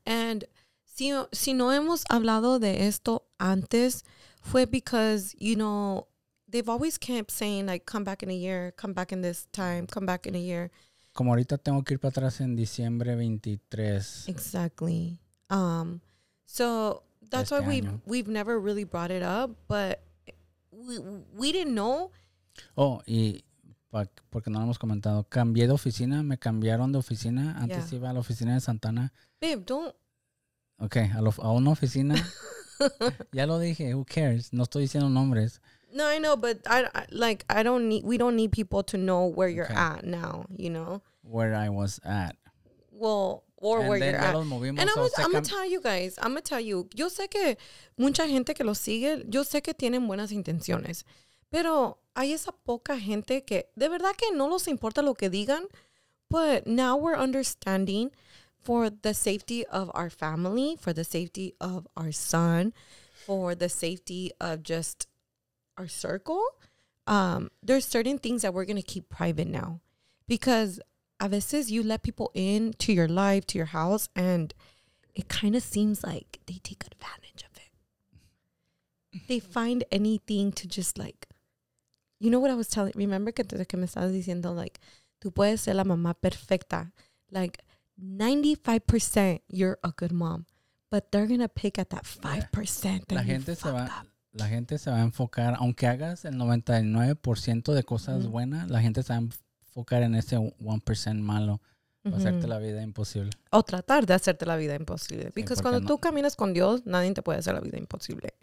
and 0.05 0.45
si, 0.85 1.13
si 1.31 1.53
no 1.53 1.71
hemos 1.71 2.03
hablado 2.09 2.59
de 2.59 2.87
esto 2.87 3.27
antes, 3.39 4.03
fue 4.41 4.65
because, 4.65 5.35
you 5.37 5.55
know, 5.55 6.07
they've 6.49 6.67
always 6.67 6.97
kept 6.97 7.29
saying, 7.29 7.67
like, 7.67 7.85
come 7.85 8.03
back 8.03 8.23
in 8.23 8.31
a 8.31 8.33
year, 8.35 8.71
come 8.77 8.93
back 8.93 9.11
in 9.11 9.21
this 9.21 9.45
time, 9.51 9.85
come 9.85 10.07
back 10.07 10.25
in 10.25 10.33
a 10.33 10.39
year. 10.39 10.71
Como 11.13 11.31
ahorita 11.33 11.59
tengo 11.59 11.83
que 11.83 11.93
ir 11.93 11.99
para 11.99 12.09
atrás 12.11 12.41
en 12.41 12.55
diciembre 12.55 13.15
23. 13.15 14.27
Exactly. 14.27 15.19
Um, 15.51 16.01
so 16.47 17.03
that's 17.29 17.51
why 17.51 17.59
Este 17.59 17.67
we've, 17.67 17.89
we've 18.07 18.27
never 18.27 18.59
really 18.59 18.83
brought 18.85 19.11
it 19.11 19.21
up, 19.21 19.51
but 19.67 20.01
we, 20.71 20.97
we 21.37 21.51
didn't 21.51 21.75
know. 21.75 22.09
Oh, 22.75 23.01
y 23.05 23.43
porque 24.29 24.49
no 24.51 24.59
lo 24.59 24.65
hemos 24.65 24.77
comentado, 24.79 25.23
cambié 25.29 25.65
de 25.67 25.73
oficina, 25.73 26.21
me 26.23 26.37
cambiaron 26.37 26.91
de 26.91 26.99
oficina. 26.99 27.57
Antes 27.57 27.89
Yeah. 27.89 27.97
iba 27.99 28.09
a 28.09 28.13
la 28.13 28.19
oficina 28.19 28.53
de 28.53 28.59
Santana. 28.61 29.13
Babe, 29.41 29.63
don't. 29.65 29.95
Ok, 30.79 30.97
a, 31.15 31.21
lo- 31.21 31.33
a 31.41 31.51
una 31.51 31.71
oficina. 31.71 32.15
ya 33.31 33.45
lo 33.47 33.57
dije, 33.59 33.95
who 33.95 34.05
cares? 34.05 34.53
No 34.53 34.63
estoy 34.63 34.83
diciendo 34.83 35.09
nombres. 35.09 35.61
No, 35.91 36.03
I 36.11 36.19
know, 36.19 36.35
but 36.35 36.57
I, 36.67 36.83
I 36.93 37.05
like 37.09 37.45
I 37.49 37.63
don't 37.63 37.87
need 37.87 38.03
we 38.03 38.17
don't 38.17 38.35
need 38.35 38.51
people 38.51 38.83
to 38.83 38.97
know 38.97 39.25
where 39.25 39.49
you're 39.49 39.65
Okay. 39.65 39.73
at 39.75 40.03
now, 40.03 40.45
you 40.55 40.69
know. 40.69 41.01
Where 41.23 41.55
I 41.55 41.69
was 41.69 41.99
at. 42.03 42.35
Well, 42.91 43.43
or 43.55 43.79
And 43.79 43.89
where 43.89 43.97
you're 43.99 44.15
at. 44.19 44.35
movimos. 44.35 44.79
And 44.79 44.89
I'm 44.89 44.95
so 44.95 44.95
gonna, 44.95 45.09
se 45.15 45.23
I'm 45.23 45.31
gonna 45.31 45.45
tell 45.45 45.65
you 45.65 45.81
guys, 45.81 46.17
I'm 46.19 46.31
gonna 46.33 46.41
tell 46.41 46.59
you, 46.59 46.87
yo 46.93 47.07
sé 47.09 47.29
que 47.29 47.57
mucha 47.97 48.27
gente 48.27 48.53
que 48.53 48.63
los 48.63 48.77
sigue, 48.77 49.25
yo 49.27 49.43
sé 49.43 49.63
que 49.63 49.73
tienen 49.73 50.05
buenas 50.07 50.31
intenciones, 50.31 51.05
pero 51.49 51.99
hay 52.17 52.33
esa 52.33 52.51
poca 52.51 52.99
gente 52.99 53.45
que 53.45 53.69
de 53.75 53.87
verdad 53.87 54.15
que 54.17 54.31
no 54.31 54.47
los 54.47 54.67
importa 54.67 55.01
lo 55.01 55.13
que 55.13 55.29
digan, 55.29 55.65
but 56.29 56.65
now 56.65 56.97
we're 56.97 57.15
understanding 57.15 58.11
for 58.59 58.89
the 58.89 59.13
safety 59.13 59.65
of 59.67 59.91
our 59.93 60.09
family, 60.09 60.75
for 60.79 60.93
the 60.93 61.03
safety 61.03 61.53
of 61.61 61.87
our 61.95 62.11
son, 62.11 62.73
for 63.25 63.55
the 63.55 63.69
safety 63.69 64.31
of 64.41 64.63
just 64.63 65.07
our 65.77 65.87
circle. 65.87 66.43
Um, 67.05 67.51
there's 67.63 67.85
certain 67.85 68.17
things 68.17 68.41
that 68.41 68.53
we're 68.53 68.65
gonna 68.65 68.81
keep 68.81 69.09
private 69.09 69.47
now 69.47 69.79
because 70.27 70.81
a 71.19 71.29
veces 71.29 71.71
you 71.71 71.83
let 71.83 72.03
people 72.03 72.31
in 72.33 72.73
to 72.79 72.91
your 72.91 73.07
life, 73.07 73.45
to 73.47 73.57
your 73.57 73.67
house, 73.67 74.09
and 74.15 74.53
it 75.15 75.29
kind 75.29 75.55
of 75.55 75.63
seems 75.63 76.03
like 76.03 76.39
they 76.47 76.59
take 76.63 76.83
advantage 76.85 77.43
of 77.43 77.57
it. 77.57 79.27
They 79.27 79.39
find 79.39 79.83
anything 79.91 80.51
to 80.53 80.67
just 80.67 80.97
like, 80.97 81.27
you 82.19 82.29
know 82.29 82.39
what 82.39 82.51
I 82.51 82.55
was 82.55 82.67
telling. 82.67 82.91
Remember 82.95 83.33
que, 83.33 83.43
te- 83.43 83.65
que 83.65 83.77
me 83.77 83.85
estabas 83.85 84.11
diciendo 84.11 84.53
like, 84.55 84.79
tú 85.19 85.31
puedes 85.31 85.61
ser 85.61 85.75
la 85.75 85.83
mamá 85.83 86.13
perfecta. 86.13 86.91
Like, 87.29 87.59
95% 87.99 89.41
you're 89.49 89.79
a 89.83 89.91
good 89.91 90.11
mom, 90.11 90.45
but 90.91 91.05
they're 91.11 91.27
gonna 91.27 91.47
pick 91.49 91.77
at 91.79 91.89
that 91.89 92.03
5% 92.05 93.05
that 93.07 93.15
La 93.15 93.23
gente 93.23 93.55
se 93.55 93.69
va, 93.71 93.85
up. 93.85 94.07
la 94.33 94.47
gente 94.47 94.77
se 94.77 94.89
va 94.91 94.97
a 94.97 95.01
enfocar, 95.01 95.55
aunque 95.59 95.87
hagas 95.87 96.25
el 96.25 96.35
99% 96.35 97.73
de 97.73 97.83
cosas 97.83 98.23
Ujú. 98.23 98.31
buenas, 98.31 98.69
la 98.69 98.81
gente 98.81 99.03
se 99.03 99.13
va 99.13 99.19
a 99.19 99.21
enfocar 99.21 100.03
en 100.03 100.15
ese 100.15 100.37
1% 100.37 101.21
malo, 101.21 101.61
para 102.03 102.17
hacerte 102.17 102.39
Ujú. 102.39 102.47
la 102.47 102.59
vida 102.59 102.81
imposible. 102.83 103.31
O 103.51 103.63
tratar 103.63 104.05
de 104.05 104.13
hacerte 104.13 104.45
la 104.45 104.55
vida 104.55 104.75
imposible. 104.75 105.25
Porque 105.25 105.43
porque 105.43 105.61
cuando 105.61 105.81
no- 105.81 105.87
tú 105.87 105.97
caminas 105.99 106.35
con 106.35 106.53
Dios, 106.53 106.85
nadie 106.85 107.11
te 107.13 107.21
puede 107.21 107.39
hacer 107.39 107.53
la 107.53 107.59
vida 107.59 107.77
imposible. 107.77 108.33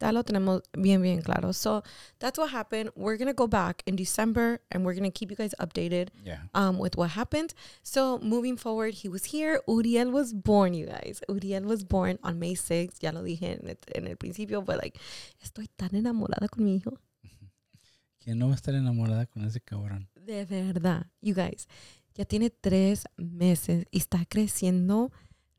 Ya 0.00 0.12
lo 0.12 0.22
tenemos 0.24 0.62
bien, 0.72 1.02
bien 1.02 1.20
claro. 1.20 1.52
So 1.52 1.82
that's 2.18 2.38
what 2.38 2.50
happened. 2.52 2.90
We're 2.96 3.18
going 3.18 3.28
to 3.28 3.34
go 3.34 3.46
back 3.46 3.82
in 3.86 3.96
December 3.96 4.60
and 4.70 4.84
we're 4.84 4.94
going 4.94 5.04
to 5.04 5.10
keep 5.10 5.30
you 5.30 5.36
guys 5.36 5.54
updated 5.60 6.08
Yeah. 6.24 6.38
um, 6.54 6.78
with 6.78 6.96
what 6.96 7.10
happened. 7.10 7.52
So 7.82 8.18
moving 8.22 8.56
forward, 8.56 8.94
he 8.94 9.08
was 9.10 9.26
here. 9.26 9.60
Uriel 9.68 10.10
was 10.10 10.32
born, 10.32 10.72
you 10.72 10.86
guys. 10.86 11.20
Uriel 11.28 11.64
was 11.64 11.84
born 11.84 12.18
on 12.22 12.38
May 12.38 12.54
6th. 12.54 13.02
Ya 13.02 13.10
lo 13.12 13.22
dije 13.22 13.60
en 13.60 13.68
el, 13.68 13.76
en 13.94 14.06
el 14.06 14.16
principio, 14.16 14.62
but 14.62 14.78
like, 14.78 14.98
estoy 15.42 15.68
tan 15.76 15.90
enamorada 15.94 16.48
con 16.48 16.64
mi 16.64 16.76
hijo. 16.76 16.98
¿Quién 18.24 18.38
no 18.38 18.46
va 18.48 18.52
a 18.52 18.56
estar 18.56 18.74
enamorada 18.74 19.26
con 19.26 19.44
ese 19.44 19.60
cabrón? 19.60 20.08
De 20.14 20.44
verdad, 20.46 21.06
you 21.20 21.34
guys. 21.34 21.68
Ya 22.14 22.24
tiene 22.24 22.50
tres 22.50 23.04
meses 23.16 23.86
y 23.90 23.98
está 23.98 24.24
creciendo 24.26 25.10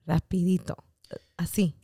rapidito. 0.06 0.75
Así, 1.38 1.75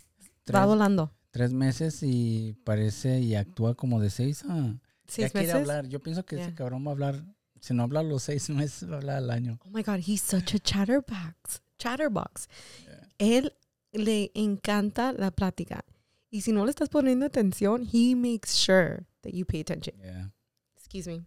va 0.53 0.65
volando. 0.65 1.11
Tres 1.37 1.53
meses 1.53 2.01
y 2.01 2.53
parece 2.63 3.19
y 3.19 3.35
actúa 3.35 3.75
como 3.75 4.01
de 4.01 4.09
seis. 4.09 4.43
Ya 4.47 4.75
Seis 5.07 5.31
quiere 5.31 5.47
meses. 5.47 5.53
hablar. 5.61 5.87
Yo 5.87 5.99
pienso 6.01 6.25
que 6.25 6.35
ese 6.35 6.45
Yeah. 6.47 6.55
cabrón 6.55 6.83
va 6.85 6.89
a 6.89 6.93
hablar, 6.93 7.23
si 7.61 7.73
no 7.73 7.83
habla 7.83 8.01
los 8.03 8.23
seis 8.23 8.49
meses, 8.49 8.89
va 8.89 8.95
a 8.95 8.97
hablar 8.97 9.17
al 9.17 9.29
año. 9.29 9.59
Oh 9.65 9.69
my 9.69 9.83
God, 9.83 9.99
he's 10.05 10.21
such 10.21 10.53
a 10.55 10.59
chatterbox. 10.59 11.61
Chatterbox. 11.77 12.47
Yeah. 12.83 13.07
Él 13.19 13.53
le 13.93 14.31
encanta 14.33 15.13
la 15.13 15.29
plática. 15.31 15.85
Y 16.31 16.41
si 16.41 16.51
no 16.51 16.65
le 16.65 16.71
estás 16.71 16.89
poniendo 16.89 17.25
atención, 17.25 17.87
he 17.93 18.15
makes 18.15 18.55
sure 18.55 19.05
that 19.21 19.31
you 19.33 19.45
pay 19.45 19.59
attention. 19.61 19.95
Yeah. 19.99 20.31
Excuse 20.75 21.07
me. 21.07 21.25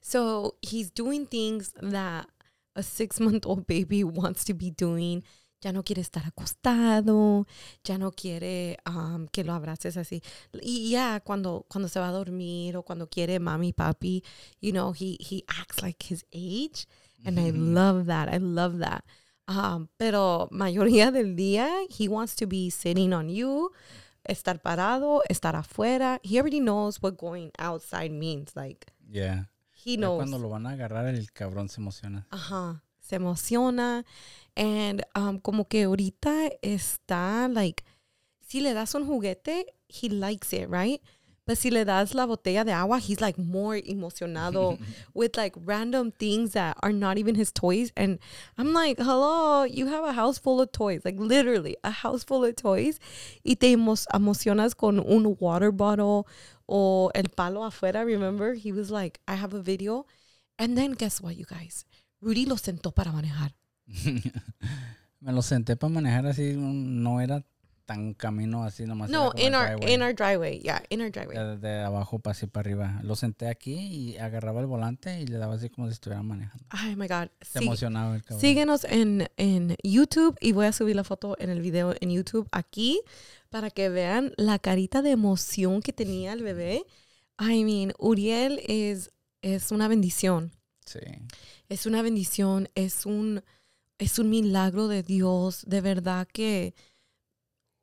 So 0.00 0.56
he's 0.62 0.90
doing 0.90 1.26
things 1.26 1.72
that 1.80 2.26
a 2.74 2.82
six 2.82 3.20
month 3.20 3.46
old 3.46 3.66
baby 3.68 4.02
wants 4.04 4.44
to 4.46 4.54
be 4.54 4.70
doing. 4.70 5.22
Ya 5.60 5.72
no 5.72 5.82
quiere 5.82 6.02
estar 6.02 6.24
acostado, 6.24 7.46
ya 7.82 7.98
no 7.98 8.12
quiere 8.12 8.78
um, 8.86 9.26
que 9.26 9.42
lo 9.42 9.52
abraces 9.52 9.96
así. 9.96 10.22
Y 10.62 10.90
ya 10.90 11.20
cuando, 11.20 11.66
cuando 11.68 11.88
se 11.88 11.98
va 11.98 12.08
a 12.08 12.12
dormir 12.12 12.76
o 12.76 12.82
cuando 12.84 13.08
quiere 13.08 13.40
mami, 13.40 13.72
papi, 13.72 14.22
you 14.60 14.70
know, 14.72 14.92
he, 14.92 15.16
he 15.18 15.42
acts 15.48 15.82
like 15.82 16.04
his 16.08 16.24
age. 16.32 16.86
And 17.24 17.40
I 17.40 17.50
love 17.50 18.06
that. 18.06 18.28
I 18.32 18.38
love 18.38 18.78
that. 18.78 19.04
Um, 19.48 19.88
pero 19.96 20.46
mayoría 20.52 21.10
del 21.10 21.34
día, 21.34 21.68
he 21.88 22.06
wants 22.06 22.36
to 22.36 22.46
be 22.46 22.70
sitting 22.70 23.12
on 23.12 23.28
you, 23.28 23.72
estar 24.24 24.60
parado, 24.62 25.22
estar 25.28 25.56
afuera. 25.56 26.20
He 26.22 26.38
already 26.38 26.60
knows 26.60 27.02
what 27.02 27.16
going 27.16 27.50
outside 27.58 28.10
means. 28.12 28.54
Like, 28.54 28.86
Yeah. 29.10 29.46
he 29.72 29.96
Ya 29.96 30.02
knows. 30.02 30.18
cuando 30.18 30.38
lo 30.38 30.48
van 30.50 30.66
a 30.66 30.70
agarrar, 30.72 31.06
el 31.06 31.32
cabrón 31.32 31.68
se 31.68 31.80
emociona. 31.80 32.26
Ajá. 32.30 32.84
Se 33.08 33.16
emociona. 33.16 34.04
And 34.56 35.04
um, 35.14 35.38
como 35.38 35.64
que 35.64 35.84
ahorita 35.84 36.50
está, 36.62 37.48
like, 37.52 37.84
si 38.46 38.60
le 38.60 38.74
das 38.74 38.94
un 38.94 39.06
juguete, 39.06 39.64
he 39.88 40.08
likes 40.08 40.52
it, 40.52 40.68
right? 40.68 41.00
But 41.46 41.56
si 41.56 41.70
le 41.70 41.82
das 41.86 42.14
la 42.14 42.26
botella 42.26 42.62
de 42.62 42.72
agua, 42.72 42.98
he's 42.98 43.22
like 43.22 43.38
more 43.38 43.76
emocionado 43.76 44.78
with 45.14 45.34
like 45.34 45.54
random 45.64 46.10
things 46.10 46.52
that 46.52 46.76
are 46.82 46.92
not 46.92 47.16
even 47.16 47.36
his 47.36 47.50
toys. 47.50 47.90
And 47.96 48.18
I'm 48.58 48.74
like, 48.74 48.98
hello, 48.98 49.62
you 49.64 49.86
have 49.86 50.04
a 50.04 50.12
house 50.12 50.36
full 50.36 50.60
of 50.60 50.72
toys, 50.72 51.02
like 51.06 51.18
literally 51.18 51.78
a 51.82 51.90
house 51.90 52.22
full 52.22 52.44
of 52.44 52.54
toys. 52.56 52.98
Y 53.46 53.54
te 53.54 53.74
emo- 53.74 54.06
emocionas 54.12 54.76
con 54.76 54.98
un 54.98 55.36
water 55.40 55.72
bottle 55.72 56.26
o 56.68 57.10
el 57.14 57.28
palo 57.34 57.62
afuera. 57.62 58.04
Remember, 58.04 58.52
he 58.52 58.70
was 58.70 58.90
like, 58.90 59.18
I 59.26 59.36
have 59.36 59.54
a 59.54 59.62
video. 59.62 60.04
And 60.58 60.76
then 60.76 60.92
guess 60.92 61.18
what, 61.18 61.36
you 61.36 61.46
guys? 61.46 61.86
Rudy 62.20 62.46
lo 62.46 62.56
sentó 62.56 62.92
para 62.92 63.12
manejar. 63.12 63.54
Me 65.20 65.32
lo 65.32 65.42
senté 65.42 65.76
para 65.76 65.92
manejar 65.92 66.26
así, 66.26 66.54
no 66.56 67.20
era 67.20 67.44
tan 67.86 68.12
camino 68.12 68.64
así 68.64 68.84
nomás. 68.84 69.08
No, 69.08 69.32
in 69.36 69.54
our 69.54 69.64
driveway, 69.78 69.94
in 69.94 70.02
our 70.02 70.14
driveway. 70.14 70.60
Yeah, 70.60 70.82
in 70.90 71.00
our 71.00 71.10
driveway. 71.10 71.36
de, 71.38 71.56
de 71.56 71.80
abajo 71.80 72.18
para 72.18 72.32
así 72.32 72.46
para 72.46 72.68
arriba. 72.68 73.00
Lo 73.02 73.16
senté 73.16 73.48
aquí 73.48 73.74
y 73.74 74.18
agarraba 74.18 74.60
el 74.60 74.66
volante 74.66 75.20
y 75.20 75.26
le 75.26 75.38
daba 75.38 75.54
así 75.54 75.70
como 75.70 75.86
si 75.88 75.94
estuviera 75.94 76.22
manejando. 76.22 76.64
Oh 76.72 76.96
my 76.96 77.08
God. 77.08 77.30
Se 77.40 77.58
Sí. 77.60 77.64
emocionaba 77.64 78.14
el 78.14 78.22
cabrón. 78.22 78.40
Síguenos 78.42 78.84
en, 78.84 79.28
en 79.38 79.74
YouTube 79.82 80.36
y 80.40 80.52
voy 80.52 80.66
a 80.66 80.72
subir 80.72 80.94
la 80.96 81.04
foto 81.04 81.34
en 81.40 81.48
el 81.50 81.62
video 81.62 81.94
en 82.00 82.10
YouTube 82.10 82.46
aquí 82.52 83.00
para 83.48 83.70
que 83.70 83.88
vean 83.88 84.32
la 84.36 84.58
carita 84.58 85.00
de 85.00 85.10
emoción 85.12 85.80
que 85.80 85.94
tenía 85.94 86.34
el 86.34 86.42
bebé. 86.42 86.84
I 87.40 87.64
mean, 87.64 87.92
Uriel 87.98 88.60
es, 88.68 89.10
es 89.40 89.72
una 89.72 89.88
bendición. 89.88 90.52
Sí. 90.88 91.00
Es 91.68 91.84
una 91.84 92.00
bendición, 92.00 92.68
es 92.74 93.04
un, 93.04 93.42
es 93.98 94.18
un 94.18 94.30
milagro 94.30 94.88
de 94.88 95.02
Dios. 95.02 95.64
De 95.66 95.80
verdad 95.82 96.26
que 96.32 96.74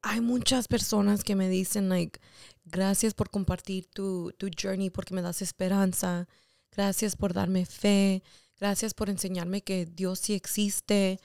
hay 0.01 0.21
muchas 0.21 0.67
personas 0.67 1.23
que 1.23 1.35
me 1.35 1.47
dicen, 1.49 1.89
like, 1.89 2.19
gracias 2.65 3.13
por 3.13 3.29
compartir 3.29 3.87
tu, 3.87 4.31
tu 4.37 4.49
journey 4.49 4.89
porque 4.89 5.13
me 5.13 5.21
das 5.21 5.41
esperanza. 5.41 6.27
Gracias 6.71 7.15
por 7.15 7.33
darme 7.33 7.65
fe. 7.65 8.23
Gracias 8.59 8.93
por 8.93 9.09
enseñarme 9.09 9.61
que 9.61 9.85
Dios 9.85 10.19
sí 10.19 10.33
existe. 10.33 11.19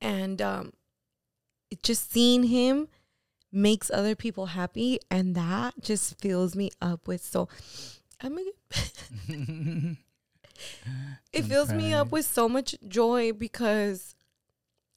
And 0.00 0.42
um, 0.42 0.72
just 1.82 2.12
seeing 2.12 2.44
him 2.44 2.88
makes 3.50 3.90
other 3.90 4.14
people 4.16 4.46
happy. 4.46 4.98
And 5.10 5.34
that 5.34 5.74
just 5.80 6.20
fills 6.20 6.54
me 6.54 6.70
up 6.80 7.08
with 7.08 7.22
so. 7.22 7.48
I'm 8.20 8.38
it 11.32 11.44
fills 11.44 11.72
me 11.72 11.94
up 11.94 12.12
with 12.12 12.26
so 12.26 12.48
much 12.48 12.76
joy 12.88 13.32
because 13.32 14.14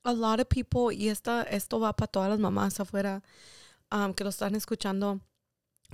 a 0.04 0.14
lot 0.14 0.40
of 0.40 0.50
people, 0.50 0.92
y 0.92 1.08
esta, 1.08 1.46
esto 1.50 1.80
va 1.80 1.94
para 1.94 2.08
todas 2.08 2.30
las 2.30 2.40
mamás 2.40 2.80
afuera 2.80 3.22
um, 3.92 4.14
que 4.14 4.24
lo 4.24 4.30
están 4.30 4.56
escuchando, 4.56 5.20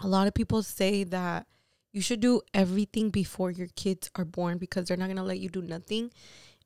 a 0.02 0.08
lot 0.08 0.28
of 0.28 0.34
people 0.34 0.64
say 0.64 1.04
that 1.04 1.46
you 1.92 2.02
should 2.02 2.20
do 2.20 2.42
everything 2.54 3.10
before 3.10 3.52
your 3.52 3.68
kids 3.76 4.10
are 4.16 4.26
born 4.26 4.58
because 4.58 4.88
they're 4.88 4.98
not 4.98 5.08
going 5.08 5.18
to 5.18 5.24
let 5.24 5.40
you 5.40 5.50
do 5.50 5.62
nothing. 5.62 6.12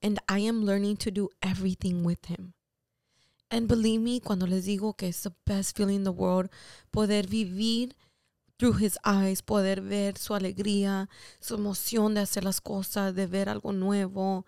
And 0.01 0.19
I 0.29 0.39
am 0.39 0.65
learning 0.65 0.97
to 0.97 1.11
do 1.11 1.29
everything 1.41 2.03
with 2.03 2.25
him. 2.25 2.53
And 3.49 3.67
believe 3.67 4.01
me, 4.01 4.19
cuando 4.19 4.45
les 4.45 4.67
digo 4.67 4.97
que 4.97 5.09
es 5.09 5.23
the 5.23 5.33
best 5.45 5.77
feeling 5.77 5.97
in 5.97 6.03
the 6.03 6.11
world, 6.11 6.49
poder 6.91 7.23
vivir 7.23 7.93
through 8.57 8.77
his 8.79 8.97
eyes, 9.03 9.41
poder 9.41 9.81
ver 9.81 10.17
su 10.17 10.33
alegría, 10.33 11.09
su 11.39 11.55
emoción 11.55 12.13
de 12.13 12.21
hacer 12.21 12.43
las 12.43 12.61
cosas, 12.61 13.13
de 13.15 13.27
ver 13.27 13.49
algo 13.49 13.73
nuevo. 13.73 14.45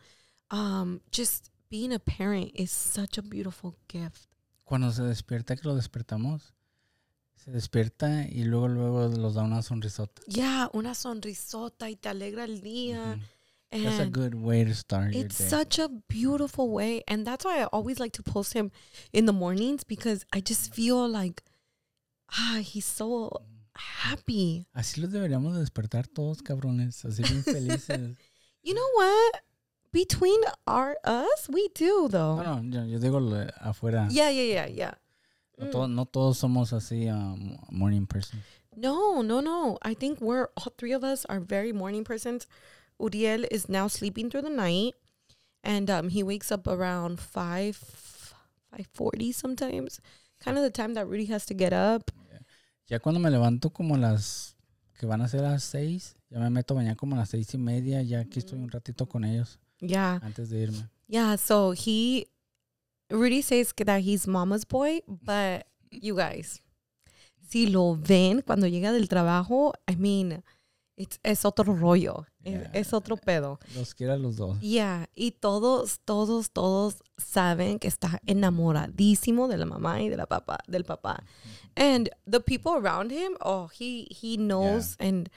Um, 0.50 1.02
just 1.12 1.50
being 1.70 1.94
a 1.94 2.00
parent 2.00 2.52
is 2.54 2.72
such 2.72 3.18
a 3.18 3.22
beautiful 3.22 3.76
gift. 3.88 4.28
Cuando 4.66 4.92
se 4.92 5.04
despierta, 5.04 5.56
que 5.56 5.68
lo 5.68 5.76
despertamos, 5.76 6.54
se 7.36 7.52
despierta 7.52 8.28
y 8.30 8.44
luego, 8.44 8.68
luego 8.68 9.08
los 9.08 9.36
da 9.36 9.44
una 9.44 9.62
sonrisota. 9.62 10.22
Yeah, 10.28 10.70
una 10.74 10.94
sonrisota 10.94 11.90
y 11.90 11.96
te 11.96 12.10
alegra 12.10 12.44
el 12.46 12.62
día. 12.62 13.16
Ujú. 13.18 13.24
That's 13.70 14.00
a 14.00 14.04
And 14.04 14.14
good 14.14 14.34
way 14.34 14.64
to 14.64 14.74
start 14.74 15.14
it's 15.14 15.36
such 15.36 15.78
a 15.78 15.90
beautiful 16.08 16.70
way. 16.70 17.04
And 17.06 17.26
that's 17.26 17.44
why 17.44 17.60
I 17.60 17.66
always 17.66 18.00
like 18.00 18.14
to 18.14 18.24
post 18.24 18.54
him 18.54 18.72
in 19.12 19.26
the 19.26 19.34
mornings 19.34 19.84
because 19.84 20.26
I 20.32 20.40
just 20.40 20.74
feel 20.74 21.06
like, 21.06 21.44
ah, 22.32 22.62
he's 22.62 22.86
so 22.86 23.42
happy. 23.78 24.66
Así 24.74 25.00
los 25.02 25.12
deberíamos 25.12 25.58
despertar 25.58 26.08
todos, 26.08 26.42
cabrones. 26.42 27.04
Así 27.06 27.24
bien 27.24 27.44
felices. 27.44 28.18
You 28.64 28.74
know 28.74 28.88
what? 28.96 29.42
Between 29.94 30.40
our 30.68 30.98
us, 31.06 31.48
we 31.50 31.70
do 31.74 32.08
though. 32.10 32.42
no, 32.42 32.62
no, 32.62 32.84
yo, 32.86 32.86
yo 32.86 33.00
digo 33.00 33.20
lo 33.20 33.38
de 33.38 33.52
afuera. 33.62 34.08
Yeah, 34.12 34.30
yeah, 34.30 34.44
yeah, 34.44 34.68
yeah. 34.68 34.94
No, 35.58 35.66
Mm. 35.68 35.72
to- 35.72 35.88
no 35.88 36.06
todos 36.06 36.38
somos 36.38 36.72
así 36.74 37.08
um, 37.10 37.58
morning 37.72 38.06
person. 38.06 38.44
No, 38.76 39.22
no, 39.24 39.40
no. 39.40 39.78
I 39.82 39.96
think 39.96 40.22
we're 40.22 40.50
all 40.56 40.72
three 40.78 40.92
of 40.94 41.04
us 41.04 41.26
are 41.26 41.40
very 41.40 41.72
morning 41.74 42.04
persons. 42.04 42.46
Uriel 43.00 43.46
is 43.50 43.68
now 43.70 43.88
sleeping 43.88 44.30
through 44.30 44.44
the 44.44 44.52
night, 44.52 44.94
and 45.64 45.90
um, 45.90 46.10
he 46.10 46.22
wakes 46.22 46.52
up 46.52 46.68
around 46.68 47.20
five, 47.20 47.76
five 47.76 48.88
forty 48.94 49.32
sometimes. 49.32 50.00
Kind 50.40 50.58
of 50.58 50.64
the 50.64 50.70
time 50.70 50.94
that 50.94 51.08
Rudy 51.08 51.26
has 51.26 51.46
to 51.48 51.56
get 51.56 51.74
up. 51.74 52.12
Ya 52.88 53.00
cuando 53.00 53.20
me 53.20 53.30
levanto 53.30 53.70
como 53.72 53.96
a 53.96 53.98
las 53.98 54.56
que 54.98 55.06
van 55.06 55.22
a 55.22 55.28
ser 55.28 55.42
las 55.42 55.64
seis, 55.64 56.16
ya 56.30 56.40
me 56.40 56.50
meto 56.50 56.74
a 56.74 56.78
bañar 56.78 56.96
como 56.96 57.16
a 57.16 57.20
las 57.20 57.30
seis 57.30 57.54
y 57.54 57.58
media, 57.58 58.02
ya 58.02 58.22
aquí 58.22 58.40
estoy 58.40 58.58
un 58.60 58.70
ratito 58.72 59.08
con 59.08 59.24
ellos 59.26 59.60
Yeah, 59.80 60.20
antes 60.24 60.50
de 60.50 60.60
irme. 60.64 60.90
yeah. 61.08 61.38
So 61.38 61.74
he, 61.74 62.28
Rudy 63.10 63.42
says 63.44 63.74
that 63.86 64.02
he's 64.02 64.26
mama's 64.28 64.66
boy, 64.66 65.02
but 65.08 65.68
you 65.92 66.16
guys, 66.16 66.62
si 67.48 67.68
lo 67.68 67.96
ven 67.96 68.42
cuando 68.42 68.68
llega 68.68 68.92
del 68.92 69.08
trabajo, 69.08 69.74
I 69.88 69.96
mean, 69.98 70.44
it's 70.98 71.20
es 71.24 71.46
otro 71.46 71.74
rollo, 71.76 72.26
es, 72.44 72.54
Yeah. 72.54 72.72
es 72.74 72.92
otro 72.94 73.16
pedo. 73.18 73.60
Los 73.76 73.94
quiero 73.94 74.14
a 74.14 74.18
los 74.18 74.36
dos. 74.36 74.60
Yeah, 74.62 75.08
y 75.16 75.32
todos, 75.32 76.00
todos, 76.06 76.50
todos 76.52 76.96
saben 77.18 77.78
que 77.80 77.88
está 77.88 78.20
enamoradísimo 78.26 79.48
de 79.48 79.58
la 79.58 79.66
mamá 79.66 80.02
y 80.02 80.10
de 80.10 80.18
la 80.18 80.26
papá, 80.26 80.58
del 80.68 80.84
papá. 80.84 81.24
And 81.76 82.10
the 82.26 82.40
people 82.40 82.74
around 82.74 83.12
him, 83.12 83.38
oh, 83.42 83.68
he 83.68 84.08
he 84.10 84.38
knows 84.38 84.96
and 85.00 85.30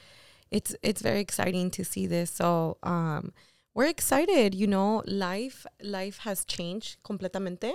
it's 0.51 0.75
it's 0.83 1.03
very 1.03 1.21
exciting 1.21 1.71
to 1.73 1.85
see 1.85 2.07
this. 2.09 2.31
So, 2.31 2.79
um 2.83 3.33
we're 3.75 3.89
excited, 3.89 4.55
you 4.55 4.67
know, 4.67 5.03
life 5.07 5.65
life 5.81 6.19
has 6.25 6.45
changed 6.45 6.97
completamente. 7.05 7.73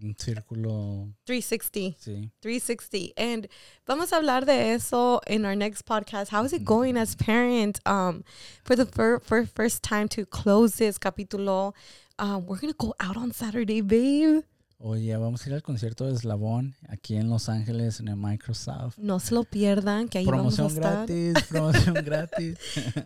Un 0.00 0.14
círculo, 0.16 1.08
360. 1.24 1.96
sí. 1.98 2.30
360 2.40 3.12
and 3.16 3.48
vamos 3.86 4.12
a 4.12 4.16
hablar 4.16 4.44
de 4.46 4.72
eso 4.74 5.20
in 5.26 5.44
our 5.44 5.56
next 5.56 5.82
podcast. 5.84 6.30
How 6.32 6.44
is 6.44 6.52
it 6.52 6.62
going 6.64 6.96
as 6.96 7.16
parents 7.16 7.80
um 7.84 8.22
for 8.64 8.76
the 8.76 8.86
fir- 8.86 9.20
for 9.20 9.44
first 9.46 9.82
time 9.82 10.08
to 10.10 10.24
close 10.24 10.76
this 10.76 10.98
capítulo 10.98 11.74
um 12.18 12.46
we're 12.46 12.60
gonna 12.60 12.74
go 12.78 12.94
out 13.00 13.16
on 13.16 13.32
saturday 13.32 13.80
babe. 13.82 14.44
Oye, 14.80 15.16
vamos 15.16 15.44
a 15.44 15.48
ir 15.48 15.54
al 15.56 15.62
concierto 15.62 16.06
de 16.06 16.12
Eslabón 16.14 16.76
aquí 16.88 17.16
en 17.16 17.28
Los 17.28 17.48
Ángeles, 17.48 17.98
en 17.98 18.06
el 18.06 18.14
Microsoft. 18.16 18.96
no 18.98 19.18
se 19.18 19.34
lo 19.34 19.42
pierdan 19.42 20.08
que 20.08 20.18
ahí 20.18 20.24
Promoción 20.26 20.68
vamos 20.68 20.74
a 20.86 21.04
estar. 21.04 21.06
gratis, 21.08 21.44
promoción 21.48 21.94
gratis. 22.04 22.58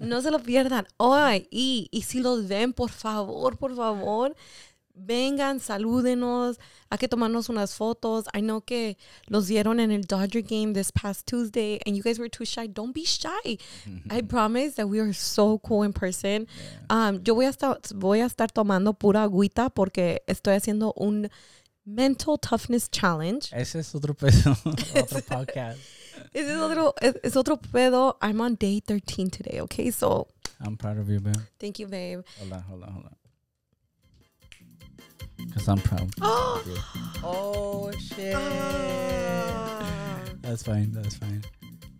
no 0.02 0.20
se 0.20 0.30
lo 0.30 0.38
pierdan 0.42 0.86
Ay, 0.98 1.48
y 1.50 1.88
y 1.90 2.02
si 2.02 2.20
los 2.20 2.46
ven 2.46 2.74
por 2.74 2.90
favor 2.90 3.56
por 3.56 3.74
favor 3.74 4.36
vengan 4.94 5.60
salúdenos 5.60 6.58
hay 6.90 6.98
que 6.98 7.08
tomarnos 7.08 7.48
unas 7.48 7.74
fotos 7.74 8.26
I 8.34 8.40
know 8.40 8.60
que 8.60 8.96
los 9.28 9.46
dieron 9.46 9.80
en 9.80 9.90
el 9.90 10.02
Dodger 10.02 10.42
game 10.42 10.74
this 10.74 10.92
past 10.92 11.26
Tuesday 11.26 11.80
and 11.86 11.96
you 11.96 12.02
guys 12.02 12.18
were 12.18 12.28
too 12.28 12.44
shy 12.44 12.66
don't 12.66 12.92
be 12.94 13.04
shy 13.04 13.58
I 14.10 14.20
promise 14.28 14.74
that 14.76 14.88
we 14.88 15.00
are 15.00 15.12
so 15.12 15.58
cool 15.58 15.82
in 15.82 15.92
person. 15.92 16.46
Um, 16.90 17.20
yo 17.24 17.34
voy 17.34 17.46
a 17.46 17.50
estar 17.50 17.78
voy 17.94 18.20
a 18.20 18.26
estar 18.26 18.50
tomando 18.52 18.92
pura 18.94 19.22
agüita 19.22 19.70
porque 19.70 20.22
estoy 20.26 20.54
haciendo 20.54 20.92
un 20.96 21.30
mental 21.84 22.38
toughness 22.38 22.88
challenge. 22.90 23.50
Ese 23.52 23.80
es 23.80 23.94
otro 23.94 24.14
peso, 24.14 24.50
otro 24.94 25.20
podcast. 25.22 25.78
Ese 26.32 26.52
es 26.52 26.58
otro 26.58 26.94
es, 27.00 27.14
es 27.22 27.36
otro 27.36 27.56
pedo. 27.56 28.16
I'm 28.20 28.40
on 28.40 28.56
day 28.56 28.80
13 28.80 29.30
today, 29.30 29.60
okay? 29.60 29.90
So, 29.90 30.28
I'm 30.60 30.76
proud 30.76 30.98
of 30.98 31.08
you, 31.08 31.20
babe. 31.20 31.36
thank 31.58 31.78
you, 31.78 31.86
babe. 31.86 32.22
Hold 32.38 32.52
on, 32.52 32.62
hold 32.62 32.82
on, 32.82 32.92
hold 32.92 33.04
on. 33.06 33.21
Because 35.46 35.68
I'm 35.68 35.78
proud. 35.78 36.10
Oh, 36.20 36.62
Oh, 37.24 37.90
shit. 37.98 38.34
Ah. 38.36 40.20
That's 40.40 40.62
fine, 40.64 40.90
that's 40.92 41.16
fine. 41.16 41.42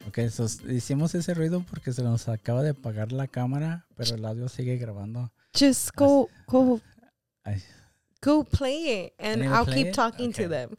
Ok, 0.08 0.28
so 0.30 0.44
hicimos 0.68 1.14
ese 1.14 1.32
ruido 1.34 1.64
porque 1.70 1.92
se 1.92 2.02
nos 2.02 2.28
acaba 2.28 2.62
de 2.62 2.70
apagar 2.70 3.12
la 3.12 3.26
cámara, 3.28 3.86
pero 3.96 4.14
el 4.16 4.24
audio 4.24 4.48
sigue 4.48 4.76
grabando. 4.78 5.30
just 5.54 5.94
go 5.94 6.28
go 6.48 6.80
Ay. 7.44 7.62
go 8.20 8.42
play 8.42 9.04
it 9.04 9.12
and 9.18 9.42
to 9.42 9.48
I'll 9.48 9.64
play 9.64 9.74
keep 9.76 9.86
it? 9.88 9.94
talking 9.94 10.32
to 10.32 10.44
Okay. 10.44 10.48
them. 10.48 10.76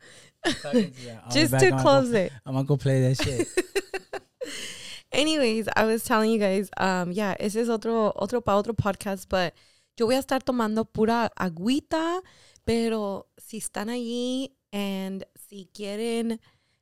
I'll 0.66 0.74
be 0.74 0.94
Just 1.32 1.54
to 1.58 1.72
close 1.82 2.12
go- 2.12 2.18
it. 2.18 2.32
I'm 2.46 2.54
gonna 2.54 2.66
go 2.68 2.76
play 2.76 3.02
that 3.02 3.24
shit. 3.24 3.48
Anyways, 5.12 5.68
I 5.76 5.86
was 5.86 6.04
telling 6.04 6.32
you 6.32 6.40
guys, 6.40 6.70
um, 6.78 7.12
yeah, 7.12 7.36
ese 7.40 7.56
es 7.58 7.70
otro, 7.70 8.12
otro 8.16 8.42
para 8.42 8.58
otro 8.58 8.74
podcast, 8.74 9.30
but 9.30 9.54
yo 9.98 10.08
voy 10.08 10.16
a 10.16 10.20
estar 10.20 10.42
tomando 10.44 10.86
pura 10.92 11.30
agüita, 11.40 12.20
pero 12.64 13.30
si 13.38 13.58
están 13.58 13.90
allí 13.90 14.56
and 14.72 15.26
si 15.36 15.70
quieren, 15.74 16.40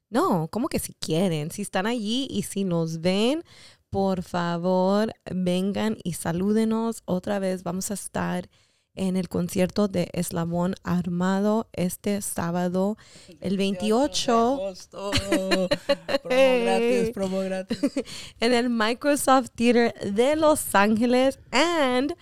no, 0.09 0.47
¿cómo 0.51 0.67
que 0.67 0.79
si 0.79 0.93
quieren? 0.93 1.51
Si 1.51 1.61
están 1.61 1.85
allí 1.85 2.27
y 2.29 2.43
si 2.43 2.63
nos 2.63 3.01
ven, 3.01 3.43
por 3.89 4.23
favor, 4.23 5.13
vengan 5.29 5.97
y 6.03 6.13
salúdenos. 6.13 7.03
Otra 7.05 7.39
vez 7.39 7.63
vamos 7.63 7.91
a 7.91 7.95
estar 7.95 8.49
en 8.95 9.15
el 9.15 9.29
concierto 9.29 9.87
de 9.87 10.09
Eslabón 10.13 10.75
Armado 10.83 11.69
este 11.73 12.21
sábado, 12.21 12.97
el 13.39 13.57
28. 13.57 14.31
Agosto. 14.31 15.11
promo 16.23 16.63
gratis, 16.63 17.11
promo 17.11 17.39
gratis. 17.39 17.79
en 18.39 18.53
el 18.53 18.69
Microsoft 18.69 19.49
Theater 19.55 19.93
de 20.11 20.35
Los 20.35 20.75
Ángeles 20.75 21.39
and 21.51 22.15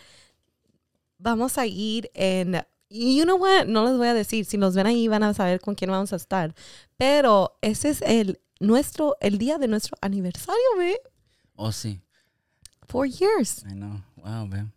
vamos 1.17 1.58
a 1.58 1.65
ir 1.65 2.10
en 2.13 2.63
you 2.89 3.23
know 3.23 3.38
what 3.38 3.65
no 3.67 3.86
les 3.88 3.97
voy 3.97 4.08
a 4.08 4.13
decir 4.13 4.45
si 4.45 4.58
nos 4.58 4.73
ven 4.75 4.88
ahí 4.88 5.08
van 5.08 5.23
a 5.23 5.34
saber 5.34 5.60
con 5.60 5.75
quién 5.75 5.91
vamos 5.91 6.12
a 6.13 6.15
estar 6.15 6.54
pero 6.97 7.58
ese 7.62 7.89
es 7.89 8.02
el 8.02 8.39
nuestro 8.60 9.15
el 9.21 9.38
día 9.38 9.58
de 9.58 9.67
nuestro 9.67 9.97
aniversario 10.02 10.62
ve 10.78 10.99
Oh, 11.56 11.71
sí. 11.71 12.02
four 12.88 13.06
years 13.08 13.63
I 13.65 13.73
know. 13.73 14.02
Wow, 14.17 14.47
babe. 14.47 14.67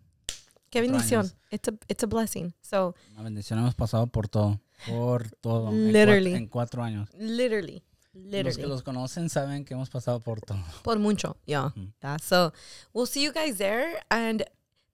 qué 0.71 0.81
Cuatro 0.81 0.93
bendición 0.93 1.33
it's 1.51 1.69
a 1.69 1.73
it's 1.89 2.03
a 2.03 2.07
blessing 2.07 2.53
so 2.61 2.95
Una 3.13 3.23
bendición. 3.23 3.59
Hemos 3.59 3.75
pasado 3.75 4.07
por 4.09 4.29
todo. 4.29 4.61
Por 4.89 5.31
todo. 5.41 5.69
En 5.71 5.75
cuat- 5.75 5.93
Literally. 5.93 6.35
En 6.35 6.47
cuatro, 6.49 6.83
años. 6.83 7.09
literally 7.17 7.83
Los 8.15 8.25
literally 8.25 8.57
que 8.63 8.67
los 8.67 8.83
conocen 8.83 9.29
saben 9.31 9.65
que 9.65 9.75
hemos 9.75 9.89
pasado 9.91 10.21
por 10.21 10.41
todo. 10.41 10.59
por 10.83 10.99
mucho 10.99 11.37
yeah 11.47 11.73
Mhm. 11.77 11.93
Yeah, 12.03 12.19
so 12.19 12.53
we'll 12.93 13.07
see 13.07 13.23
you 13.25 13.33
guys 13.33 13.57
there 13.59 14.03
and 14.11 14.45